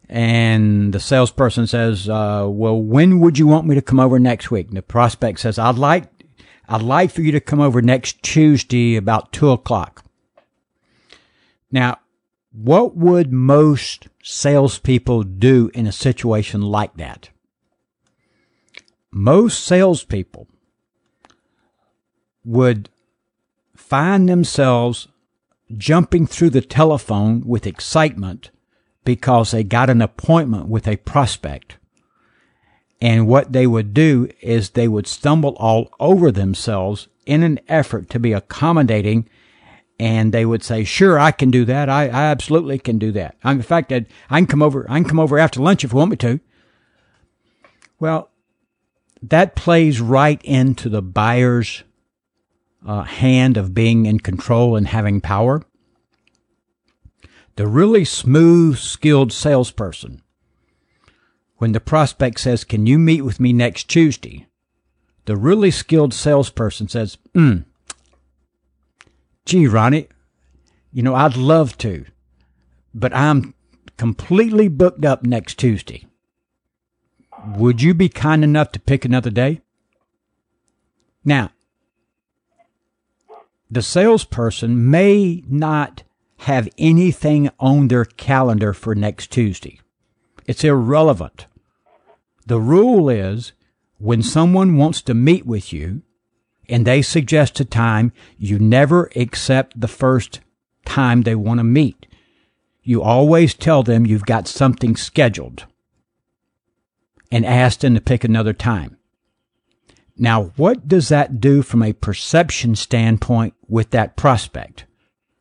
And 0.08 0.94
the 0.94 1.00
salesperson 1.00 1.68
says, 1.68 2.08
uh, 2.08 2.48
"Well, 2.48 2.80
when 2.82 3.20
would 3.20 3.38
you 3.38 3.48
want 3.48 3.68
me 3.68 3.76
to 3.76 3.82
come 3.82 4.00
over 4.00 4.20
next 4.20 4.52
week?" 4.52 4.68
And 4.68 4.78
the 4.78 4.82
prospect 4.82 5.40
says, 5.40 5.60
"I'd 5.60 5.78
like, 5.78 6.10
I'd 6.70 6.84
like 6.84 7.12
for 7.12 7.22
you 7.22 7.32
to 7.32 7.42
come 7.42 7.60
over 7.60 7.82
next 7.82 8.22
Tuesday 8.22 8.96
about 8.96 9.34
two 9.34 9.50
o'clock." 9.50 10.06
Now, 11.72 11.98
what 12.52 12.96
would 12.96 13.34
most 13.34 14.08
salespeople 14.24 15.24
do 15.24 15.70
in 15.74 15.88
a 15.88 15.92
situation 15.92 16.62
like 16.62 16.96
that? 16.98 17.30
Most 19.12 19.64
salespeople 19.64 20.48
would 22.46 22.90
find 23.76 24.30
themselves 24.30 25.08
jumping 25.76 26.28
through 26.28 26.52
the 26.52 26.62
telephone 26.62 27.42
with 27.46 27.68
excitement 27.68 28.52
because 29.04 29.52
they 29.52 29.64
got 29.64 29.90
an 29.90 30.02
appointment 30.02 30.68
with 30.68 30.88
a 30.88 30.98
prospect. 30.98 31.78
And 33.02 33.28
what 33.28 33.52
they 33.52 33.68
would 33.68 33.94
do 33.94 34.30
is 34.42 34.70
they 34.70 34.88
would 34.88 35.08
stumble 35.08 35.56
all 35.60 35.92
over 36.00 36.32
themselves 36.32 37.08
in 37.26 37.44
an 37.44 37.60
effort 37.68 38.10
to 38.12 38.20
be 38.20 38.34
accommodating. 38.34 39.30
And 40.00 40.34
they 40.34 40.46
would 40.46 40.64
say, 40.64 40.84
sure, 40.84 41.20
I 41.20 41.32
can 41.32 41.52
do 41.52 41.66
that. 41.66 41.90
I, 41.90 42.06
I 42.06 42.24
absolutely 42.24 42.80
can 42.80 42.98
do 42.98 43.12
that. 43.14 43.38
in 43.44 43.62
fact, 43.62 43.92
I, 43.92 44.06
I 44.30 44.40
can 44.40 44.48
come 44.48 44.62
over, 44.62 44.86
I 44.90 45.00
can 45.00 45.10
come 45.10 45.20
over 45.20 45.38
after 45.38 45.62
lunch 45.62 45.84
if 45.84 45.92
you 45.92 45.98
want 45.98 46.12
me 46.12 46.18
to. 46.18 46.40
Well, 48.00 48.30
that 49.22 49.56
plays 49.56 50.02
right 50.02 50.42
into 50.44 50.90
the 50.90 51.02
buyer's 51.02 51.84
uh, 52.86 53.04
hand 53.04 53.58
of 53.58 53.74
being 53.74 54.06
in 54.06 54.20
control 54.20 54.76
and 54.76 54.88
having 54.88 55.22
power. 55.22 55.64
The 57.56 57.68
really 57.68 58.06
smooth, 58.06 58.78
skilled 58.78 59.32
salesperson, 59.32 60.22
when 61.58 61.72
the 61.72 61.80
prospect 61.80 62.40
says, 62.40 62.64
Can 62.64 62.86
you 62.86 63.00
meet 63.00 63.22
with 63.22 63.40
me 63.40 63.54
next 63.54 63.90
Tuesday? 63.90 64.46
The 65.26 65.38
really 65.38 65.72
skilled 65.72 66.14
salesperson 66.14 66.88
says, 66.88 67.18
Hmm, 67.34 67.60
gee, 69.46 69.68
Ronnie, 69.68 70.10
you 70.92 71.02
know, 71.02 71.16
I'd 71.16 71.38
love 71.38 71.78
to, 71.80 72.06
but 72.94 73.14
I'm 73.16 73.54
completely 73.98 74.68
booked 74.68 75.06
up 75.06 75.24
next 75.24 75.58
Tuesday. 75.58 76.06
Would 77.56 77.82
you 77.82 77.94
be 77.94 78.10
kind 78.10 78.44
enough 78.44 78.72
to 78.74 78.80
pick 78.80 79.06
another 79.06 79.30
day? 79.30 79.62
Now, 81.24 81.52
the 83.70 83.82
salesperson 83.82 84.90
may 84.90 85.44
not 85.48 86.04
have 86.40 86.70
anything 86.78 87.50
on 87.60 87.88
their 87.88 88.06
calendar 88.06 88.74
for 88.74 88.94
next 88.94 89.32
Tuesday. 89.32 89.80
It's 90.46 90.64
irrelevant. 90.64 91.48
The 92.46 92.60
rule 92.60 93.10
is 93.10 93.54
when 93.98 94.22
someone 94.22 94.78
wants 94.78 95.02
to 95.04 95.14
meet 95.14 95.46
with 95.46 95.74
you 95.74 96.04
and 96.70 96.86
they 96.86 97.02
suggest 97.02 97.60
a 97.60 97.66
time, 97.66 98.12
you 98.38 98.60
never 98.60 99.10
accept 99.16 99.80
the 99.80 99.88
first 99.88 100.42
time 100.86 101.22
they 101.22 101.36
want 101.36 101.60
to 101.60 101.64
meet. 101.64 102.06
You 102.84 103.02
always 103.02 103.54
tell 103.54 103.82
them 103.82 104.06
you've 104.06 104.26
got 104.26 104.48
something 104.48 104.96
scheduled 104.96 105.66
and 107.32 107.46
ask 107.46 107.80
them 107.80 107.96
to 107.96 108.02
pick 108.02 108.24
another 108.24 108.54
time. 108.54 108.98
Now, 110.18 110.54
what 110.56 110.88
does 110.88 111.10
that 111.10 111.42
do 111.42 111.62
from 111.62 111.84
a 111.84 111.94
perception 111.94 112.76
standpoint 112.76 113.54
with 113.68 113.90
that 113.92 114.16
prospect? 114.16 114.86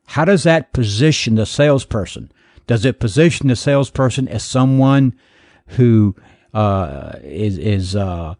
how 0.07 0.25
does 0.25 0.43
that 0.43 0.73
position 0.73 1.35
the 1.35 1.45
salesperson? 1.45 2.31
Does 2.67 2.85
it 2.85 2.99
position 2.99 3.47
the 3.47 3.55
salesperson 3.55 4.27
as 4.27 4.43
someone 4.43 5.15
who 5.67 6.15
uh, 6.53 7.13
is 7.23 7.57
is 7.57 7.95
uh, 7.95 8.35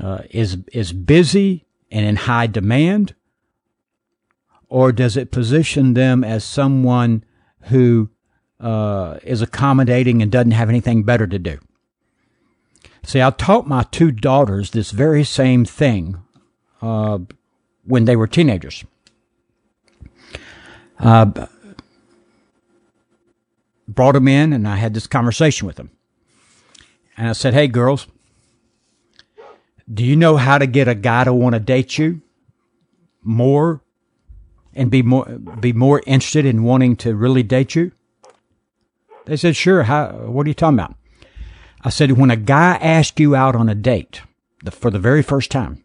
uh, 0.00 0.18
is 0.30 0.58
is 0.72 0.92
busy 0.92 1.66
and 1.90 2.06
in 2.06 2.16
high 2.16 2.46
demand, 2.46 3.14
or 4.68 4.92
does 4.92 5.16
it 5.16 5.30
position 5.30 5.94
them 5.94 6.24
as 6.24 6.44
someone 6.44 7.24
who 7.62 8.10
uh, 8.58 9.18
is 9.22 9.42
accommodating 9.42 10.22
and 10.22 10.32
doesn't 10.32 10.52
have 10.52 10.68
anything 10.68 11.02
better 11.02 11.26
to 11.26 11.38
do? 11.38 11.58
See, 13.06 13.22
I 13.22 13.30
taught 13.30 13.68
my 13.68 13.84
two 13.84 14.10
daughters 14.10 14.72
this 14.72 14.90
very 14.90 15.22
same 15.22 15.64
thing 15.64 16.20
uh, 16.82 17.20
when 17.84 18.04
they 18.04 18.16
were 18.16 18.26
teenagers. 18.26 18.84
Uh, 20.98 21.46
brought 23.86 24.14
them 24.14 24.26
in, 24.26 24.52
and 24.52 24.66
I 24.66 24.74
had 24.74 24.92
this 24.92 25.06
conversation 25.06 25.68
with 25.68 25.76
them. 25.76 25.92
And 27.16 27.28
I 27.28 27.32
said, 27.32 27.54
Hey, 27.54 27.68
girls, 27.68 28.08
do 29.92 30.04
you 30.04 30.16
know 30.16 30.36
how 30.36 30.58
to 30.58 30.66
get 30.66 30.88
a 30.88 30.94
guy 30.96 31.22
to 31.22 31.32
want 31.32 31.54
to 31.54 31.60
date 31.60 31.98
you 31.98 32.22
more 33.22 33.82
and 34.74 34.90
be 34.90 35.02
more 35.02 35.26
be 35.26 35.72
more 35.72 36.02
interested 36.08 36.44
in 36.44 36.64
wanting 36.64 36.96
to 36.96 37.14
really 37.14 37.44
date 37.44 37.76
you? 37.76 37.92
They 39.26 39.36
said, 39.36 39.54
"Sure." 39.54 39.84
How? 39.84 40.08
What 40.08 40.44
are 40.44 40.48
you 40.48 40.54
talking 40.54 40.78
about? 40.78 40.96
I 41.86 41.90
said, 41.90 42.12
"When 42.12 42.30
a 42.30 42.36
guy 42.36 42.74
asks 42.82 43.18
you 43.18 43.34
out 43.34 43.56
on 43.56 43.70
a 43.70 43.74
date 43.74 44.20
the, 44.62 44.70
for 44.70 44.90
the 44.90 44.98
very 44.98 45.22
first 45.22 45.50
time, 45.50 45.82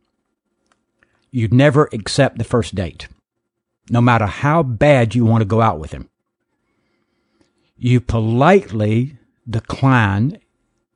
you'd 1.30 1.54
never 1.54 1.88
accept 1.94 2.38
the 2.38 2.44
first 2.44 2.76
date, 2.76 3.08
no 3.90 4.02
matter 4.02 4.26
how 4.26 4.64
bad 4.64 5.16
you 5.16 5.24
want 5.24 5.42
to 5.42 5.46
go 5.46 5.62
out 5.62 5.80
with 5.80 5.92
him. 5.94 6.10
You 7.78 8.02
politely 8.02 9.18
decline 9.50 10.40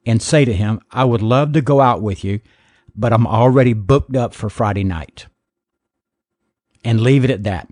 and 0.05 0.21
say 0.21 0.43
to 0.43 0.53
him, 0.53 0.81
"I 0.91 1.05
would 1.05 1.21
love 1.21 1.53
to 1.53 1.61
go 1.61 1.79
out 1.79 2.01
with 2.01 2.23
you." 2.25 2.41
but 2.95 3.13
I'm 3.13 3.27
already 3.27 3.73
booked 3.73 4.15
up 4.15 4.33
for 4.33 4.49
Friday 4.49 4.83
night. 4.83 5.27
And 6.83 7.01
leave 7.01 7.23
it 7.23 7.31
at 7.31 7.43
that. 7.43 7.67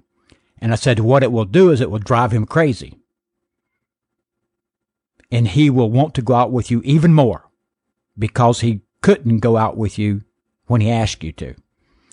And 0.59 0.71
I 0.71 0.75
said, 0.75 0.99
what 0.99 1.23
it 1.23 1.31
will 1.31 1.45
do 1.45 1.71
is 1.71 1.81
it 1.81 1.91
will 1.91 1.99
drive 1.99 2.31
him 2.31 2.45
crazy. 2.45 2.99
And 5.33 5.47
he 5.47 5.69
will 5.69 5.89
want 5.89 6.13
to 6.13 6.21
go 6.21 6.35
out 6.35 6.51
with 6.51 6.69
you 6.69 6.81
even 6.83 7.13
more 7.13 7.49
because 8.17 8.61
he 8.61 8.81
couldn't 9.01 9.39
go 9.39 9.57
out 9.57 9.75
with 9.75 9.97
you 9.97 10.21
when 10.67 10.79
he 10.79 10.91
asked 10.91 11.23
you 11.23 11.31
to. 11.33 11.55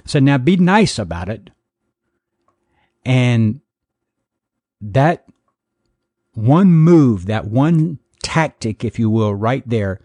So 0.07 0.19
now 0.19 0.39
be 0.39 0.57
nice 0.57 0.99
about 0.99 1.29
it. 1.29 1.51
And 3.05 3.61
that 4.81 5.27
one 6.33 6.73
move, 6.73 7.27
that 7.27 7.47
one 7.47 7.99
tactic, 8.23 8.85
if 8.85 8.99
you 8.99 9.11
will, 9.11 9.35
right 9.35 9.69
there 9.69 10.01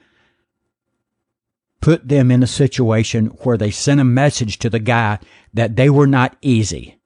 put 1.80 2.08
them 2.08 2.32
in 2.32 2.44
a 2.44 2.48
situation 2.48 3.28
where 3.44 3.58
they 3.58 3.72
sent 3.72 4.02
a 4.02 4.04
message 4.04 4.58
to 4.60 4.70
the 4.70 4.80
guy 4.80 5.20
that 5.54 5.76
they 5.76 5.90
were 5.90 6.08
not 6.08 6.36
easy, 6.42 7.00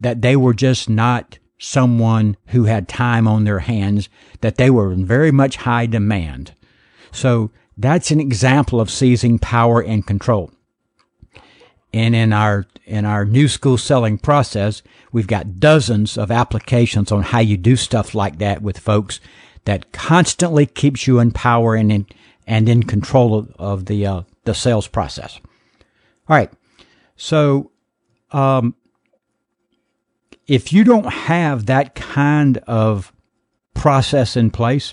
that 0.00 0.22
they 0.22 0.34
were 0.34 0.54
just 0.54 0.88
not 0.88 1.38
someone 1.62 2.36
who 2.46 2.64
had 2.64 2.88
time 2.88 3.28
on 3.28 3.44
their 3.44 3.60
hands, 3.60 4.08
that 4.40 4.56
they 4.56 4.68
were 4.68 4.92
in 4.92 5.06
very 5.06 5.30
much 5.30 5.56
high 5.56 5.86
demand. 5.86 6.52
So 7.12 7.50
that's 7.76 8.10
an 8.10 8.20
example 8.20 8.80
of 8.80 8.90
seizing 8.90 9.38
power 9.38 9.80
and 9.80 10.04
control. 10.04 10.50
And 11.92 12.16
in 12.16 12.32
our 12.32 12.66
in 12.84 13.04
our 13.04 13.24
new 13.24 13.46
school 13.46 13.78
selling 13.78 14.18
process, 14.18 14.82
we've 15.12 15.28
got 15.28 15.60
dozens 15.60 16.18
of 16.18 16.30
applications 16.30 17.12
on 17.12 17.22
how 17.22 17.38
you 17.38 17.56
do 17.56 17.76
stuff 17.76 18.14
like 18.14 18.38
that 18.38 18.60
with 18.60 18.78
folks 18.78 19.20
that 19.64 19.92
constantly 19.92 20.66
keeps 20.66 21.06
you 21.06 21.20
in 21.20 21.30
power 21.30 21.76
and 21.76 21.92
in, 21.92 22.06
and 22.46 22.68
in 22.68 22.82
control 22.82 23.38
of, 23.38 23.54
of 23.58 23.84
the 23.86 24.04
uh, 24.04 24.22
the 24.44 24.54
sales 24.54 24.88
process. 24.88 25.38
All 26.28 26.36
right, 26.36 26.50
so 27.16 27.70
um, 28.32 28.74
if 30.52 30.70
you 30.70 30.84
don't 30.84 31.10
have 31.10 31.64
that 31.64 31.94
kind 31.94 32.58
of 32.66 33.10
process 33.72 34.36
in 34.36 34.50
place, 34.50 34.92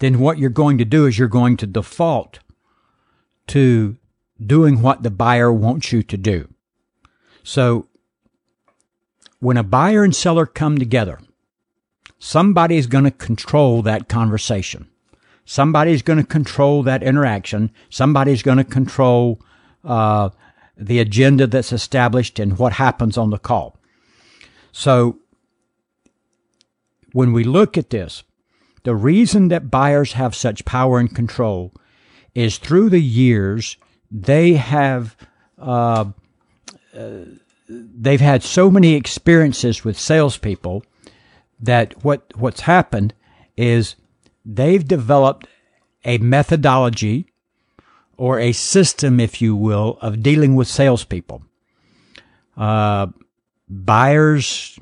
then 0.00 0.18
what 0.18 0.36
you're 0.36 0.50
going 0.50 0.76
to 0.76 0.84
do 0.84 1.06
is 1.06 1.18
you're 1.18 1.28
going 1.28 1.56
to 1.56 1.66
default 1.66 2.40
to 3.46 3.96
doing 4.38 4.82
what 4.82 5.02
the 5.02 5.10
buyer 5.10 5.50
wants 5.50 5.92
you 5.92 6.02
to 6.02 6.18
do. 6.18 6.46
So 7.42 7.88
when 9.38 9.56
a 9.56 9.62
buyer 9.62 10.04
and 10.04 10.14
seller 10.14 10.44
come 10.44 10.76
together, 10.76 11.18
somebody's 12.18 12.86
going 12.86 13.04
to 13.04 13.10
control 13.10 13.80
that 13.80 14.10
conversation. 14.10 14.90
Somebody's 15.46 16.02
going 16.02 16.18
to 16.18 16.26
control 16.26 16.82
that 16.82 17.02
interaction. 17.02 17.70
Somebody's 17.88 18.42
going 18.42 18.58
to 18.58 18.64
control 18.64 19.40
uh, 19.84 20.28
the 20.80 20.98
agenda 20.98 21.46
that's 21.46 21.72
established 21.72 22.38
and 22.38 22.58
what 22.58 22.74
happens 22.74 23.18
on 23.18 23.30
the 23.30 23.38
call. 23.38 23.76
So 24.72 25.18
when 27.12 27.32
we 27.32 27.44
look 27.44 27.76
at 27.76 27.90
this, 27.90 28.22
the 28.82 28.94
reason 28.94 29.48
that 29.48 29.70
buyers 29.70 30.14
have 30.14 30.34
such 30.34 30.64
power 30.64 30.98
and 30.98 31.14
control 31.14 31.72
is 32.34 32.56
through 32.56 32.88
the 32.90 33.00
years 33.00 33.76
they 34.10 34.54
have 34.54 35.16
uh, 35.58 36.06
uh, 36.96 37.10
they've 37.68 38.20
had 38.20 38.42
so 38.42 38.70
many 38.70 38.94
experiences 38.94 39.84
with 39.84 39.98
salespeople 39.98 40.82
that 41.60 42.04
what 42.04 42.32
what's 42.36 42.62
happened 42.62 43.14
is 43.56 43.96
they've 44.44 44.86
developed 44.86 45.46
a 46.04 46.18
methodology 46.18 47.26
or 48.20 48.38
a 48.38 48.52
system, 48.52 49.18
if 49.18 49.40
you 49.40 49.56
will, 49.56 49.96
of 50.02 50.22
dealing 50.22 50.54
with 50.54 50.68
salespeople. 50.68 51.42
Uh, 52.54 53.06
buyers 53.66 54.78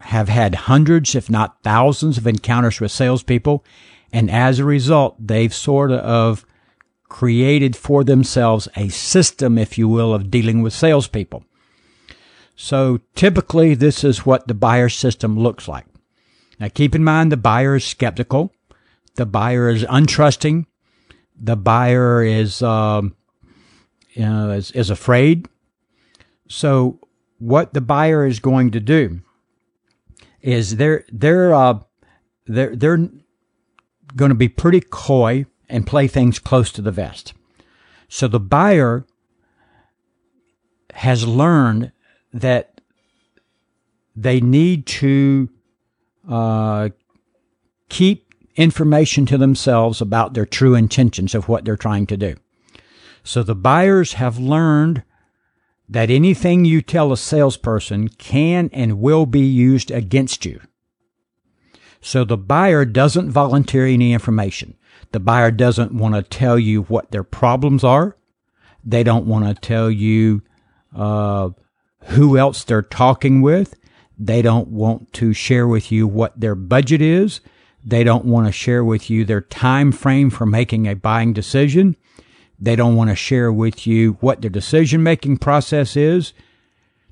have 0.00 0.30
had 0.30 0.54
hundreds, 0.54 1.14
if 1.14 1.28
not 1.28 1.62
thousands, 1.62 2.16
of 2.16 2.26
encounters 2.26 2.80
with 2.80 2.90
salespeople, 2.90 3.62
and 4.10 4.30
as 4.30 4.58
a 4.58 4.64
result, 4.64 5.14
they've 5.20 5.52
sort 5.52 5.90
of 5.92 6.46
created 7.10 7.76
for 7.76 8.04
themselves 8.04 8.66
a 8.74 8.88
system, 8.88 9.58
if 9.58 9.76
you 9.76 9.86
will, 9.86 10.14
of 10.14 10.30
dealing 10.30 10.62
with 10.62 10.72
salespeople. 10.72 11.44
So 12.56 13.00
typically, 13.14 13.74
this 13.74 14.02
is 14.02 14.24
what 14.24 14.48
the 14.48 14.54
buyer 14.54 14.88
system 14.88 15.38
looks 15.38 15.68
like. 15.68 15.84
Now 16.58 16.68
keep 16.68 16.94
in 16.94 17.04
mind 17.04 17.30
the 17.30 17.36
buyer 17.36 17.76
is 17.76 17.84
skeptical. 17.84 18.54
The 19.16 19.26
buyer 19.26 19.68
is 19.68 19.84
untrusting. 19.84 20.64
The 21.40 21.56
buyer 21.56 22.22
is, 22.22 22.62
um, 22.62 23.16
you 24.12 24.24
know, 24.24 24.50
is, 24.50 24.70
is 24.72 24.90
afraid. 24.90 25.48
So 26.48 27.00
what 27.38 27.72
the 27.72 27.80
buyer 27.80 28.26
is 28.26 28.40
going 28.40 28.72
to 28.72 28.80
do 28.80 29.22
is 30.42 30.76
they're, 30.76 31.04
they're, 31.10 31.54
uh, 31.54 31.80
they're, 32.46 32.76
they're 32.76 33.08
going 34.16 34.28
to 34.28 34.34
be 34.34 34.48
pretty 34.48 34.80
coy 34.80 35.46
and 35.68 35.86
play 35.86 36.06
things 36.06 36.38
close 36.38 36.72
to 36.72 36.82
the 36.82 36.90
vest. 36.90 37.32
So 38.08 38.28
the 38.28 38.40
buyer 38.40 39.06
has 40.94 41.26
learned 41.26 41.92
that 42.32 42.80
they 44.16 44.40
need 44.40 44.86
to 44.86 45.48
uh, 46.28 46.90
keep 47.88 48.29
information 48.56 49.26
to 49.26 49.38
themselves 49.38 50.00
about 50.00 50.34
their 50.34 50.46
true 50.46 50.74
intentions 50.74 51.34
of 51.34 51.48
what 51.48 51.64
they're 51.64 51.76
trying 51.76 52.06
to 52.06 52.16
do. 52.16 52.36
So 53.22 53.42
the 53.42 53.54
buyers 53.54 54.14
have 54.14 54.38
learned 54.38 55.02
that 55.88 56.10
anything 56.10 56.64
you 56.64 56.80
tell 56.80 57.12
a 57.12 57.16
salesperson 57.16 58.08
can 58.08 58.70
and 58.72 59.00
will 59.00 59.26
be 59.26 59.40
used 59.40 59.90
against 59.90 60.44
you. 60.44 60.60
So 62.00 62.24
the 62.24 62.38
buyer 62.38 62.84
doesn't 62.84 63.30
volunteer 63.30 63.86
any 63.86 64.12
information. 64.12 64.76
The 65.12 65.20
buyer 65.20 65.50
doesn't 65.50 65.92
want 65.92 66.14
to 66.14 66.22
tell 66.22 66.58
you 66.58 66.82
what 66.82 67.10
their 67.10 67.24
problems 67.24 67.82
are. 67.82 68.16
They 68.84 69.02
don't 69.02 69.26
want 69.26 69.44
to 69.44 69.54
tell 69.54 69.90
you 69.90 70.42
uh, 70.94 71.50
who 72.04 72.38
else 72.38 72.64
they're 72.64 72.82
talking 72.82 73.42
with. 73.42 73.74
They 74.18 74.42
don't 74.42 74.68
want 74.68 75.12
to 75.14 75.32
share 75.32 75.66
with 75.66 75.90
you 75.90 76.06
what 76.06 76.38
their 76.38 76.54
budget 76.54 77.02
is. 77.02 77.40
They 77.84 78.04
don't 78.04 78.24
want 78.24 78.46
to 78.46 78.52
share 78.52 78.84
with 78.84 79.08
you 79.08 79.24
their 79.24 79.40
time 79.40 79.92
frame 79.92 80.30
for 80.30 80.46
making 80.46 80.86
a 80.86 80.94
buying 80.94 81.32
decision. 81.32 81.96
They 82.58 82.76
don't 82.76 82.96
want 82.96 83.10
to 83.10 83.16
share 83.16 83.52
with 83.52 83.86
you 83.86 84.18
what 84.20 84.42
their 84.42 84.50
decision 84.50 85.02
making 85.02 85.38
process 85.38 85.96
is. 85.96 86.32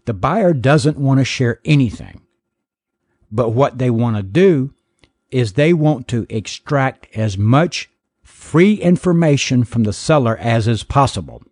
The 0.05 0.15
buyer 0.15 0.53
doesn't 0.53 0.99
want 0.99 1.21
to 1.21 1.25
share 1.25 1.61
anything. 1.65 2.21
But 3.31 3.51
what 3.51 3.79
they 3.79 3.91
want 3.91 4.17
to 4.17 4.23
do 4.23 4.75
is 5.31 5.53
they 5.53 5.73
want 5.73 6.09
to 6.09 6.27
extract 6.29 7.09
as 7.15 7.37
much 7.37 7.91
free 8.23 8.75
information 8.75 9.65
from 9.65 9.85
the 9.85 9.93
seller 9.93 10.37
as 10.39 10.69
is 10.69 10.83
possible. 10.83 11.43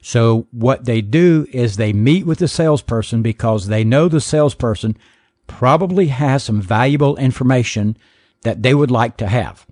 So 0.00 0.46
what 0.52 0.84
they 0.84 1.00
do 1.00 1.46
is 1.52 1.76
they 1.76 1.92
meet 1.92 2.24
with 2.26 2.38
the 2.38 2.48
salesperson 2.48 3.22
because 3.22 3.66
they 3.66 3.84
know 3.84 4.08
the 4.08 4.20
salesperson 4.20 4.96
probably 5.46 6.08
has 6.08 6.44
some 6.44 6.60
valuable 6.60 7.16
information 7.16 7.96
that 8.42 8.62
they 8.62 8.74
would 8.74 8.90
like 8.90 9.16
to 9.18 9.26
have. 9.26 9.66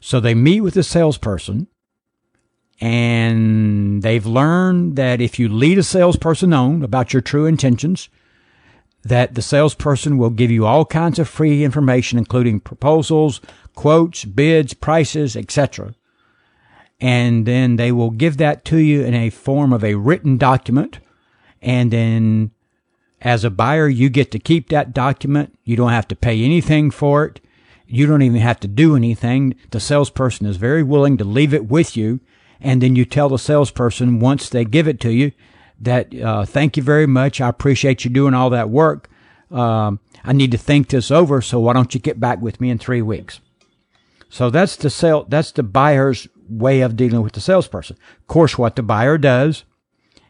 So 0.00 0.20
they 0.20 0.34
meet 0.34 0.60
with 0.60 0.74
the 0.74 0.82
salesperson 0.82 1.68
and 2.80 4.02
they've 4.02 4.26
learned 4.26 4.96
that 4.96 5.20
if 5.20 5.38
you 5.38 5.48
lead 5.48 5.78
a 5.78 5.82
salesperson 5.82 6.52
on 6.52 6.82
about 6.82 7.12
your 7.12 7.22
true 7.22 7.46
intentions, 7.46 8.08
that 9.02 9.34
the 9.34 9.42
salesperson 9.42 10.18
will 10.18 10.30
give 10.30 10.50
you 10.50 10.66
all 10.66 10.84
kinds 10.84 11.18
of 11.18 11.28
free 11.28 11.64
information, 11.64 12.18
including 12.18 12.60
proposals, 12.60 13.40
quotes, 13.74 14.24
bids, 14.24 14.74
prices, 14.74 15.36
etc. 15.36 15.94
And 17.00 17.46
then 17.46 17.76
they 17.76 17.92
will 17.92 18.10
give 18.10 18.36
that 18.38 18.64
to 18.66 18.78
you 18.78 19.02
in 19.02 19.14
a 19.14 19.30
form 19.30 19.72
of 19.72 19.84
a 19.84 19.94
written 19.94 20.36
document. 20.36 21.00
And 21.60 21.90
then 21.90 22.50
as 23.20 23.44
a 23.44 23.50
buyer, 23.50 23.88
you 23.88 24.08
get 24.08 24.30
to 24.32 24.38
keep 24.38 24.68
that 24.68 24.94
document. 24.94 25.58
You 25.64 25.76
don't 25.76 25.90
have 25.90 26.08
to 26.08 26.16
pay 26.16 26.42
anything 26.42 26.90
for 26.90 27.24
it. 27.24 27.40
You 27.86 28.06
don't 28.06 28.22
even 28.22 28.40
have 28.40 28.60
to 28.60 28.68
do 28.68 28.94
anything. 28.94 29.56
The 29.70 29.80
salesperson 29.80 30.46
is 30.46 30.56
very 30.56 30.82
willing 30.82 31.16
to 31.18 31.24
leave 31.24 31.54
it 31.54 31.66
with 31.66 31.96
you. 31.96 32.20
And 32.60 32.82
then 32.82 32.96
you 32.96 33.04
tell 33.04 33.28
the 33.28 33.38
salesperson 33.38 34.20
once 34.20 34.48
they 34.48 34.64
give 34.64 34.86
it 34.86 35.00
to 35.00 35.10
you 35.10 35.32
that, 35.80 36.14
uh, 36.14 36.44
thank 36.44 36.76
you 36.76 36.82
very 36.82 37.06
much. 37.06 37.40
I 37.40 37.48
appreciate 37.48 38.04
you 38.04 38.10
doing 38.10 38.34
all 38.34 38.50
that 38.50 38.68
work. 38.70 39.08
Um, 39.50 40.00
I 40.24 40.32
need 40.32 40.52
to 40.52 40.58
think 40.58 40.88
this 40.88 41.10
over. 41.10 41.40
So 41.40 41.60
why 41.60 41.72
don't 41.72 41.94
you 41.94 42.00
get 42.00 42.20
back 42.20 42.40
with 42.40 42.60
me 42.60 42.70
in 42.70 42.78
three 42.78 43.02
weeks? 43.02 43.40
So 44.28 44.50
that's 44.50 44.76
the 44.76 44.90
sale. 44.90 45.24
That's 45.28 45.52
the 45.52 45.62
buyer's 45.62 46.28
way 46.48 46.80
of 46.80 46.96
dealing 46.96 47.22
with 47.22 47.32
the 47.32 47.40
salesperson. 47.40 47.96
Of 48.18 48.26
course, 48.26 48.58
what 48.58 48.76
the 48.76 48.82
buyer 48.82 49.18
does 49.18 49.64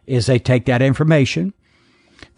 is 0.06 0.26
they 0.26 0.38
take 0.38 0.66
that 0.66 0.82
information, 0.82 1.52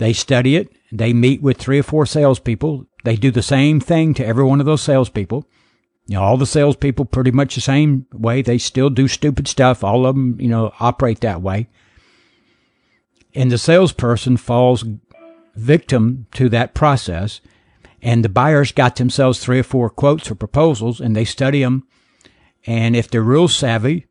they 0.01 0.15
study 0.15 0.57
it, 0.57 0.73
they 0.91 1.13
meet 1.13 1.43
with 1.43 1.59
three 1.59 1.79
or 1.79 1.83
four 1.83 2.07
salespeople. 2.07 2.87
They 3.05 3.17
do 3.17 3.31
the 3.31 3.43
same 3.43 3.81
thing 3.81 4.15
to 4.15 4.27
every 4.27 4.45
one 4.45 4.59
of 4.59 4.65
those 4.65 4.83
salespeople. 4.83 5.47
You 6.07 6.17
know, 6.17 6.23
all 6.23 6.39
the 6.39 6.47
salespeople 6.47 7.05
pretty 7.05 7.31
much 7.31 7.55
the 7.55 7.61
same 7.61 8.07
way. 8.11 8.41
They 8.41 8.57
still 8.57 8.89
do 8.89 9.07
stupid 9.09 9.47
stuff. 9.47 9.85
All 9.85 10.07
of 10.07 10.17
them, 10.17 10.41
you 10.41 10.49
know, 10.49 10.73
operate 10.81 11.21
that 11.21 11.43
way. 11.43 11.69
And 13.35 13.53
the 13.53 13.59
salesperson 13.59 14.39
falls 14.39 14.87
victim 15.55 16.27
to 16.33 16.49
that 16.49 16.73
process. 16.73 17.43
And 18.01 18.25
the 18.25 18.31
buyers 18.31 18.73
got 18.73 18.97
themselves 18.97 19.39
three 19.39 19.59
or 19.59 19.65
four 19.65 19.91
quotes 19.91 20.31
or 20.31 20.35
proposals 20.35 20.99
and 20.99 21.15
they 21.15 21.27
study 21.27 21.63
them. 21.63 21.87
And 22.67 22.97
if 22.97 23.11
they're 23.11 23.21
real 23.21 23.49
savvy, 23.49 24.07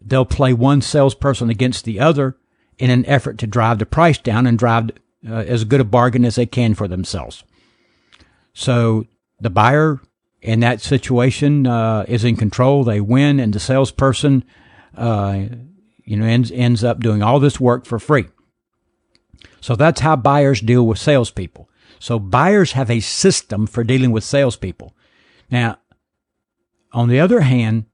they'll 0.00 0.24
play 0.24 0.52
one 0.52 0.82
salesperson 0.82 1.50
against 1.50 1.84
the 1.84 1.98
other 1.98 2.36
in 2.78 2.90
an 2.90 3.04
effort 3.06 3.38
to 3.38 3.48
drive 3.48 3.80
the 3.80 3.86
price 3.86 4.18
down 4.18 4.46
and 4.46 4.56
drive 4.56 4.90
uh, 5.28 5.34
as 5.34 5.64
good 5.64 5.80
a 5.80 5.84
bargain 5.84 6.24
as 6.24 6.36
they 6.36 6.46
can 6.46 6.74
for 6.74 6.88
themselves. 6.88 7.44
So 8.54 9.06
the 9.40 9.50
buyer 9.50 10.00
in 10.40 10.60
that 10.60 10.80
situation 10.80 11.66
uh, 11.66 12.04
is 12.08 12.24
in 12.24 12.36
control. 12.36 12.84
They 12.84 13.00
win, 13.00 13.40
and 13.40 13.52
the 13.52 13.60
salesperson, 13.60 14.44
uh, 14.96 15.44
you 16.04 16.16
know, 16.16 16.26
ends 16.26 16.50
ends 16.52 16.84
up 16.84 17.00
doing 17.00 17.22
all 17.22 17.40
this 17.40 17.60
work 17.60 17.86
for 17.86 17.98
free. 17.98 18.26
So 19.60 19.76
that's 19.76 20.00
how 20.00 20.16
buyers 20.16 20.60
deal 20.60 20.86
with 20.86 20.98
salespeople. 20.98 21.70
So 22.00 22.18
buyers 22.18 22.72
have 22.72 22.90
a 22.90 23.00
system 23.00 23.66
for 23.66 23.84
dealing 23.84 24.10
with 24.10 24.24
salespeople. 24.24 24.94
Now, 25.50 25.78
on 26.92 27.08
the 27.08 27.20
other 27.20 27.42
hand, 27.42 27.86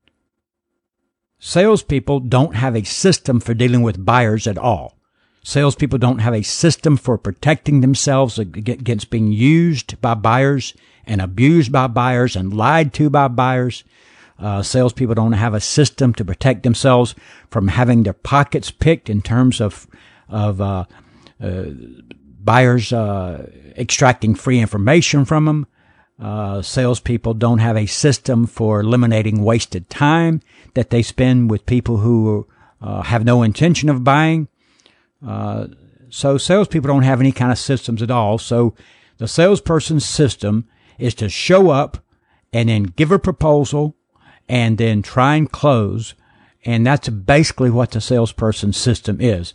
salespeople 1.39 2.21
don't 2.21 2.55
have 2.55 2.75
a 2.75 2.85
system 2.85 3.39
for 3.39 3.53
dealing 3.53 3.83
with 3.83 4.05
buyers 4.05 4.47
at 4.47 4.57
all. 4.57 4.98
Salespeople 5.49 5.99
don't 5.99 6.19
have 6.19 6.35
a 6.35 6.43
system 6.43 6.99
for 6.99 7.17
protecting 7.17 7.81
themselves 7.81 8.39
against 8.39 9.09
being 9.09 9.33
used 9.33 9.99
by 10.03 10.13
buyers 10.13 10.75
and 11.07 11.23
abused 11.23 11.73
by 11.73 11.87
buyers 11.87 12.37
and 12.37 12.53
lied 12.53 12.93
to 12.93 13.09
by 13.09 13.29
buyers. 13.29 13.83
Uh, 14.39 14.63
salespeople 14.63 15.15
don't 15.15 15.33
have 15.33 15.55
a 15.55 15.61
system 15.61 16.13
to 16.13 16.23
protect 16.23 16.65
themselves 16.65 17.15
from 17.49 17.69
having 17.69 18.03
their 18.03 18.13
pockets 18.13 18.71
picked 18.71 19.09
in 19.09 19.23
terms 19.23 19.59
of 19.59 19.87
of 20.29 20.61
uh, 20.61 20.85
uh, 21.43 21.65
buyers 22.45 22.93
uh, 22.93 23.51
extracting 23.75 24.35
free 24.35 24.61
information 24.61 25.25
from 25.25 25.47
them. 25.47 25.67
Uh, 26.21 26.61
salespeople 26.61 27.33
don't 27.33 27.61
have 27.61 27.79
a 27.79 27.87
system 27.87 28.47
for 28.47 28.81
eliminating 28.81 29.43
wasted 29.43 29.89
time 29.89 30.43
that 30.75 30.91
they 30.91 31.01
spend 31.01 31.51
with 31.51 31.65
people 31.65 31.97
who 31.97 32.47
uh, 32.83 33.01
have 33.01 33.25
no 33.25 33.43
intention 33.43 33.89
of 33.89 34.05
buying. 34.05 34.47
Uh, 35.27 35.69
so 36.09 36.39
salespeople 36.39 36.89
don't 36.89 37.03
have 37.03 37.21
any 37.21 37.33
kind 37.33 37.53
of 37.53 37.59
systems 37.59 38.03
at 38.03 38.11
all. 38.11 38.39
So 38.39 38.75
the 39.19 39.29
salesperson's 39.29 40.05
system 40.05 40.69
is 40.99 41.15
to 41.17 41.29
show 41.29 41.71
up 41.71 41.99
and 42.53 42.69
then 42.69 42.85
give 42.85 43.13
a 43.13 43.19
proposal 43.19 43.97
and 44.49 44.79
then 44.79 45.03
try 45.03 45.37
and 45.37 45.51
close. 45.51 46.15
And 46.65 46.87
that's 46.87 47.09
basically 47.09 47.71
what 47.71 47.91
the 47.91 48.01
salesperson's 48.01 48.77
system 48.77 49.21
is. 49.21 49.55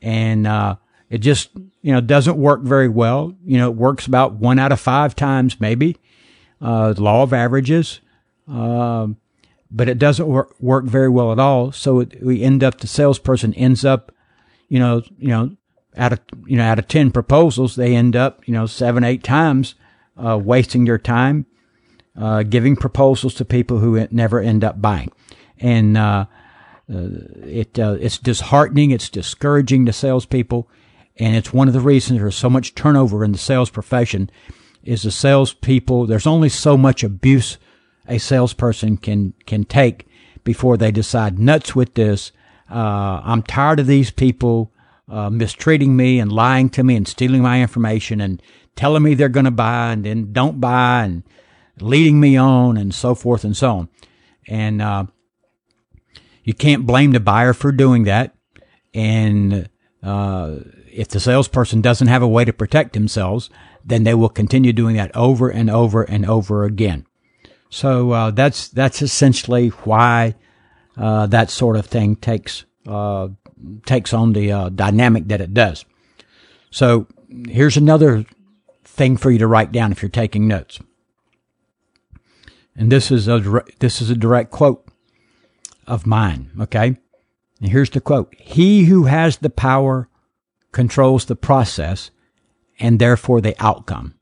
And, 0.00 0.46
uh, 0.46 0.76
it 1.10 1.18
just, 1.18 1.50
you 1.80 1.92
know, 1.92 2.00
doesn't 2.00 2.36
work 2.36 2.62
very 2.62 2.88
well. 2.88 3.34
You 3.44 3.58
know, 3.58 3.70
it 3.70 3.76
works 3.76 4.06
about 4.06 4.34
one 4.34 4.58
out 4.58 4.72
of 4.72 4.80
five 4.80 5.16
times, 5.16 5.58
maybe. 5.58 5.96
Uh, 6.60 6.94
law 6.96 7.22
of 7.22 7.32
averages. 7.32 8.00
Um, 8.46 9.16
but 9.70 9.88
it 9.88 9.98
doesn't 9.98 10.26
work, 10.26 10.54
work 10.60 10.84
very 10.84 11.08
well 11.08 11.32
at 11.32 11.38
all. 11.38 11.72
So 11.72 12.00
it, 12.00 12.22
we 12.22 12.42
end 12.42 12.62
up, 12.62 12.78
the 12.78 12.86
salesperson 12.86 13.54
ends 13.54 13.84
up, 13.84 14.12
you 14.68 14.78
know, 14.78 15.02
you 15.18 15.28
know, 15.28 15.56
out 15.96 16.12
of, 16.12 16.20
you 16.46 16.56
know, 16.56 16.64
out 16.64 16.78
of 16.78 16.88
10 16.88 17.10
proposals, 17.10 17.76
they 17.76 17.94
end 17.94 18.14
up, 18.14 18.46
you 18.46 18.54
know, 18.54 18.66
seven, 18.66 19.04
eight 19.04 19.24
times, 19.24 19.74
uh, 20.16 20.38
wasting 20.38 20.84
their 20.84 20.98
time, 20.98 21.46
uh, 22.16 22.42
giving 22.42 22.76
proposals 22.76 23.34
to 23.34 23.44
people 23.44 23.78
who 23.78 24.06
never 24.10 24.40
end 24.40 24.64
up 24.64 24.80
buying. 24.80 25.10
And, 25.58 25.96
uh, 25.96 26.26
uh 26.90 27.08
it, 27.42 27.78
uh, 27.78 27.96
it's 28.00 28.18
disheartening. 28.18 28.90
It's 28.90 29.10
discouraging 29.10 29.86
to 29.86 29.92
salespeople. 29.92 30.68
And 31.16 31.34
it's 31.34 31.52
one 31.52 31.68
of 31.68 31.74
the 31.74 31.80
reasons 31.80 32.20
there's 32.20 32.36
so 32.36 32.50
much 32.50 32.74
turnover 32.74 33.24
in 33.24 33.32
the 33.32 33.38
sales 33.38 33.70
profession 33.70 34.30
is 34.84 35.02
the 35.02 35.10
salespeople. 35.10 36.06
There's 36.06 36.26
only 36.26 36.48
so 36.48 36.76
much 36.76 37.02
abuse 37.02 37.58
a 38.06 38.18
salesperson 38.18 38.96
can, 38.96 39.34
can 39.44 39.64
take 39.64 40.06
before 40.44 40.76
they 40.76 40.90
decide 40.90 41.38
nuts 41.38 41.74
with 41.74 41.94
this. 41.94 42.32
Uh, 42.70 43.20
I'm 43.24 43.42
tired 43.42 43.80
of 43.80 43.86
these 43.86 44.10
people, 44.10 44.72
uh, 45.08 45.30
mistreating 45.30 45.96
me 45.96 46.18
and 46.20 46.30
lying 46.30 46.68
to 46.70 46.84
me 46.84 46.96
and 46.96 47.08
stealing 47.08 47.42
my 47.42 47.60
information 47.60 48.20
and 48.20 48.42
telling 48.76 49.02
me 49.02 49.14
they're 49.14 49.28
going 49.28 49.44
to 49.44 49.50
buy 49.50 49.92
and 49.92 50.04
then 50.04 50.32
don't 50.32 50.60
buy 50.60 51.04
and 51.04 51.22
leading 51.80 52.20
me 52.20 52.36
on 52.36 52.76
and 52.76 52.94
so 52.94 53.14
forth 53.14 53.44
and 53.44 53.56
so 53.56 53.70
on. 53.70 53.88
And, 54.46 54.82
uh, 54.82 55.06
you 56.44 56.54
can't 56.54 56.86
blame 56.86 57.12
the 57.12 57.20
buyer 57.20 57.52
for 57.52 57.72
doing 57.72 58.04
that. 58.04 58.34
And, 58.94 59.68
uh, 60.02 60.56
if 60.92 61.08
the 61.08 61.20
salesperson 61.20 61.80
doesn't 61.80 62.08
have 62.08 62.22
a 62.22 62.28
way 62.28 62.44
to 62.44 62.52
protect 62.52 62.92
themselves, 62.92 63.50
then 63.84 64.04
they 64.04 64.14
will 64.14 64.28
continue 64.28 64.72
doing 64.72 64.96
that 64.96 65.14
over 65.14 65.48
and 65.48 65.70
over 65.70 66.02
and 66.02 66.26
over 66.26 66.64
again. 66.64 67.06
So 67.70 68.10
uh, 68.12 68.30
that's 68.30 68.68
that's 68.68 69.02
essentially 69.02 69.68
why 69.68 70.34
uh, 70.98 71.26
that 71.26 71.50
sort 71.50 71.76
of 71.76 71.86
thing 71.86 72.16
takes 72.16 72.64
uh, 72.86 73.28
takes 73.86 74.12
on 74.12 74.32
the 74.32 74.52
uh, 74.52 74.68
dynamic 74.68 75.28
that 75.28 75.40
it 75.40 75.54
does. 75.54 75.84
So 76.70 77.06
here's 77.48 77.76
another 77.76 78.24
thing 78.84 79.16
for 79.16 79.30
you 79.30 79.38
to 79.38 79.46
write 79.46 79.72
down 79.72 79.92
if 79.92 80.02
you're 80.02 80.08
taking 80.08 80.48
notes. 80.48 80.80
And 82.76 82.92
this 82.92 83.10
is 83.10 83.28
a 83.28 83.62
this 83.78 84.00
is 84.00 84.10
a 84.10 84.14
direct 84.16 84.50
quote 84.50 84.86
of 85.86 86.06
mine. 86.06 86.50
Okay, 86.60 86.96
and 87.60 87.70
here's 87.70 87.90
the 87.90 88.00
quote: 88.00 88.34
"He 88.38 88.84
who 88.84 89.04
has 89.04 89.38
the 89.38 89.50
power 89.50 90.08
controls 90.72 91.24
the 91.24 91.36
process 91.36 92.10
and 92.78 92.98
therefore 92.98 93.40
the 93.40 93.54
outcome. 93.58 94.14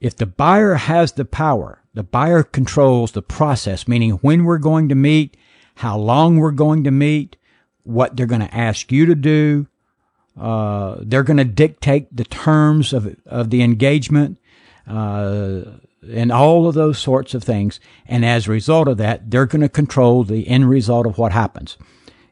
If 0.00 0.16
the 0.16 0.26
buyer 0.26 0.74
has 0.74 1.12
the 1.12 1.24
power, 1.24 1.77
the 1.98 2.04
buyer 2.04 2.44
controls 2.44 3.10
the 3.10 3.22
process, 3.22 3.88
meaning 3.88 4.12
when 4.22 4.44
we're 4.44 4.58
going 4.58 4.88
to 4.88 4.94
meet, 4.94 5.36
how 5.74 5.98
long 5.98 6.36
we're 6.36 6.52
going 6.52 6.84
to 6.84 6.92
meet, 6.92 7.36
what 7.82 8.16
they're 8.16 8.24
going 8.24 8.40
to 8.40 8.54
ask 8.54 8.92
you 8.92 9.04
to 9.04 9.16
do. 9.16 9.66
Uh, 10.40 10.98
they're 11.00 11.24
going 11.24 11.38
to 11.38 11.44
dictate 11.44 12.06
the 12.16 12.22
terms 12.22 12.92
of, 12.92 13.16
of 13.26 13.50
the 13.50 13.62
engagement, 13.62 14.38
uh, 14.86 15.62
and 16.08 16.30
all 16.30 16.68
of 16.68 16.76
those 16.76 17.00
sorts 17.00 17.34
of 17.34 17.42
things. 17.42 17.80
And 18.06 18.24
as 18.24 18.46
a 18.46 18.52
result 18.52 18.86
of 18.86 18.98
that, 18.98 19.28
they're 19.28 19.46
going 19.46 19.62
to 19.62 19.68
control 19.68 20.22
the 20.22 20.46
end 20.46 20.70
result 20.70 21.04
of 21.04 21.18
what 21.18 21.32
happens. 21.32 21.76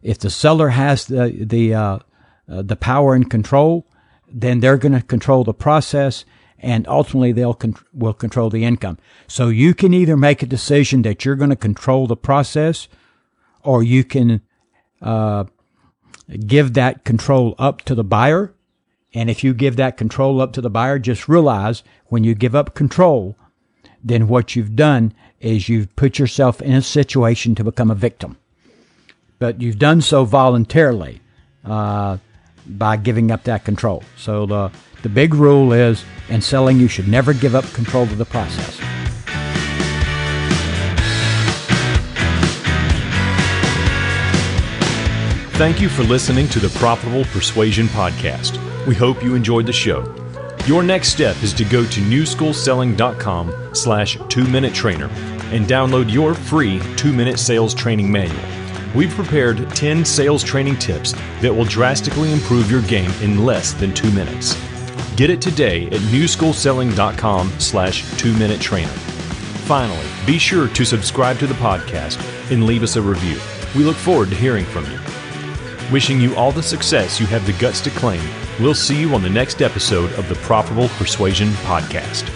If 0.01 0.21
the 0.21 0.31
seller 0.31 0.69
has 0.69 1.07
the 1.07 1.45
the 1.45 1.75
uh, 1.75 1.99
uh, 2.49 2.63
the 2.63 2.77
power 2.77 3.17
and 3.17 3.29
control, 3.29 3.85
then 4.33 4.61
they're 4.61 4.79
going 4.79 4.93
to 4.93 5.03
control 5.03 5.43
the 5.43 5.53
process, 5.53 6.25
and 6.61 6.87
ultimately 6.89 7.33
they'll 7.33 7.55
con- 7.55 7.77
will 7.93 8.15
control 8.15 8.51
the 8.51 8.65
income. 8.65 8.99
So 9.27 9.49
you 9.49 9.75
can 9.75 9.93
either 9.93 10.17
make 10.17 10.43
a 10.43 10.47
decision 10.47 11.03
that 11.03 11.25
you're 11.25 11.37
going 11.37 11.51
to 11.51 11.57
control 11.57 12.07
the 12.07 12.17
process, 12.17 12.89
or 13.63 13.83
you 13.83 14.05
can 14.05 14.41
uh, 15.03 15.45
give 16.47 16.75
that 16.75 17.05
control 17.05 17.55
up 17.59 17.83
to 17.83 17.95
the 17.95 18.05
buyer. 18.05 18.53
And 19.15 19.31
if 19.31 19.43
you 19.43 19.55
give 19.55 19.77
that 19.77 19.97
control 19.97 20.41
up 20.41 20.53
to 20.55 20.61
the 20.61 20.71
buyer, 20.71 20.99
just 20.99 21.29
realize 21.29 21.83
when 22.07 22.25
you 22.25 22.35
give 22.35 22.55
up 22.55 22.75
control, 22.75 23.37
then 24.03 24.29
what 24.29 24.55
you've 24.55 24.77
done 24.77 25.15
is 25.41 25.69
you've 25.69 25.95
put 25.97 26.19
yourself 26.19 26.61
in 26.63 26.73
a 26.73 26.83
situation 26.83 27.55
to 27.55 27.65
become 27.65 27.91
a 27.91 27.95
victim. 27.95 28.37
But 29.39 29.61
you've 29.61 29.79
done 29.79 30.01
so 30.01 30.25
voluntarily 30.25 31.21
uh, 31.65 32.19
by 32.69 32.97
giving 32.97 33.31
up 33.31 33.45
that 33.45 33.65
control. 33.65 34.03
So 34.17 34.47
the, 34.47 34.71
the 35.03 35.09
big 35.09 35.35
rule 35.35 35.73
is 35.73 36.05
in 36.29 36.41
selling, 36.41 36.79
you 36.79 36.89
should 36.89 37.09
never 37.09 37.33
give 37.33 37.55
up 37.55 37.65
control 37.73 38.05
of 38.05 38.19
the 38.19 38.25
process. 38.25 38.81
Thank 45.57 45.81
you 45.81 45.89
for 45.89 46.03
listening 46.03 46.49
to 46.49 46.59
the 46.59 46.69
Profitable 46.79 47.25
Persuasion 47.27 47.87
Podcast. 47.87 48.59
We 48.87 48.95
hope 48.95 49.23
you 49.23 49.35
enjoyed 49.35 49.65
the 49.65 49.73
show. 49.73 50.15
Your 50.67 50.83
next 50.83 51.09
step 51.09 51.43
is 51.43 51.55
to 51.55 51.65
go 51.65 51.87
to 51.87 52.01
newschoolselling.com 52.03 53.75
slash 53.75 54.19
two-minute 54.29 54.75
trainer 54.75 55.07
and 55.53 55.65
download 55.67 56.13
your 56.13 56.35
free 56.35 56.81
two-minute 56.97 57.39
sales 57.39 57.73
training 57.73 58.13
manual. 58.13 58.56
We've 58.97 59.11
prepared 59.11 59.69
10 59.77 60.07
sales 60.07 60.43
training 60.43 60.79
tips 60.79 61.13
that 61.43 61.55
will 61.55 61.67
drastically 61.67 62.33
improve 62.33 62.71
your 62.71 62.81
game 62.83 63.11
in 63.21 63.45
less 63.45 63.75
than 63.75 63.93
two 63.93 64.11
minutes. 64.13 64.57
Get 65.17 65.29
it 65.29 65.43
today 65.43 65.87
at 65.89 66.01
newschoolselling.com 66.01 67.61
slash 67.61 68.19
two-minute 68.19 68.59
trainer. 68.59 68.89
Finally, 69.69 70.07
be 70.27 70.39
sure 70.39 70.69
to 70.69 70.85
subscribe 70.87 71.39
to 71.41 71.47
the 71.47 71.55
podcast 71.55 72.19
and 72.51 72.65
leave 72.65 72.83
us 72.83 72.97
a 72.97 73.03
review. 73.03 73.39
We 73.77 73.85
look 73.85 73.97
forward 73.97 74.31
to 74.31 74.35
hearing 74.35 74.65
from 74.65 74.91
you. 74.91 74.99
Wishing 75.93 76.19
you 76.19 76.35
all 76.35 76.51
the 76.51 76.63
success 76.63 77.21
you 77.21 77.27
have 77.27 77.45
the 77.45 77.53
guts 77.61 77.83
to 77.83 77.91
claim. 77.91 78.27
We'll 78.59 78.75
see 78.75 78.99
you 78.99 79.15
on 79.15 79.23
the 79.23 79.29
next 79.29 79.61
episode 79.61 80.11
of 80.15 80.27
the 80.31 80.37
Profitable 80.37 80.89
Persuasion 80.91 81.49
Podcast. 81.67 82.33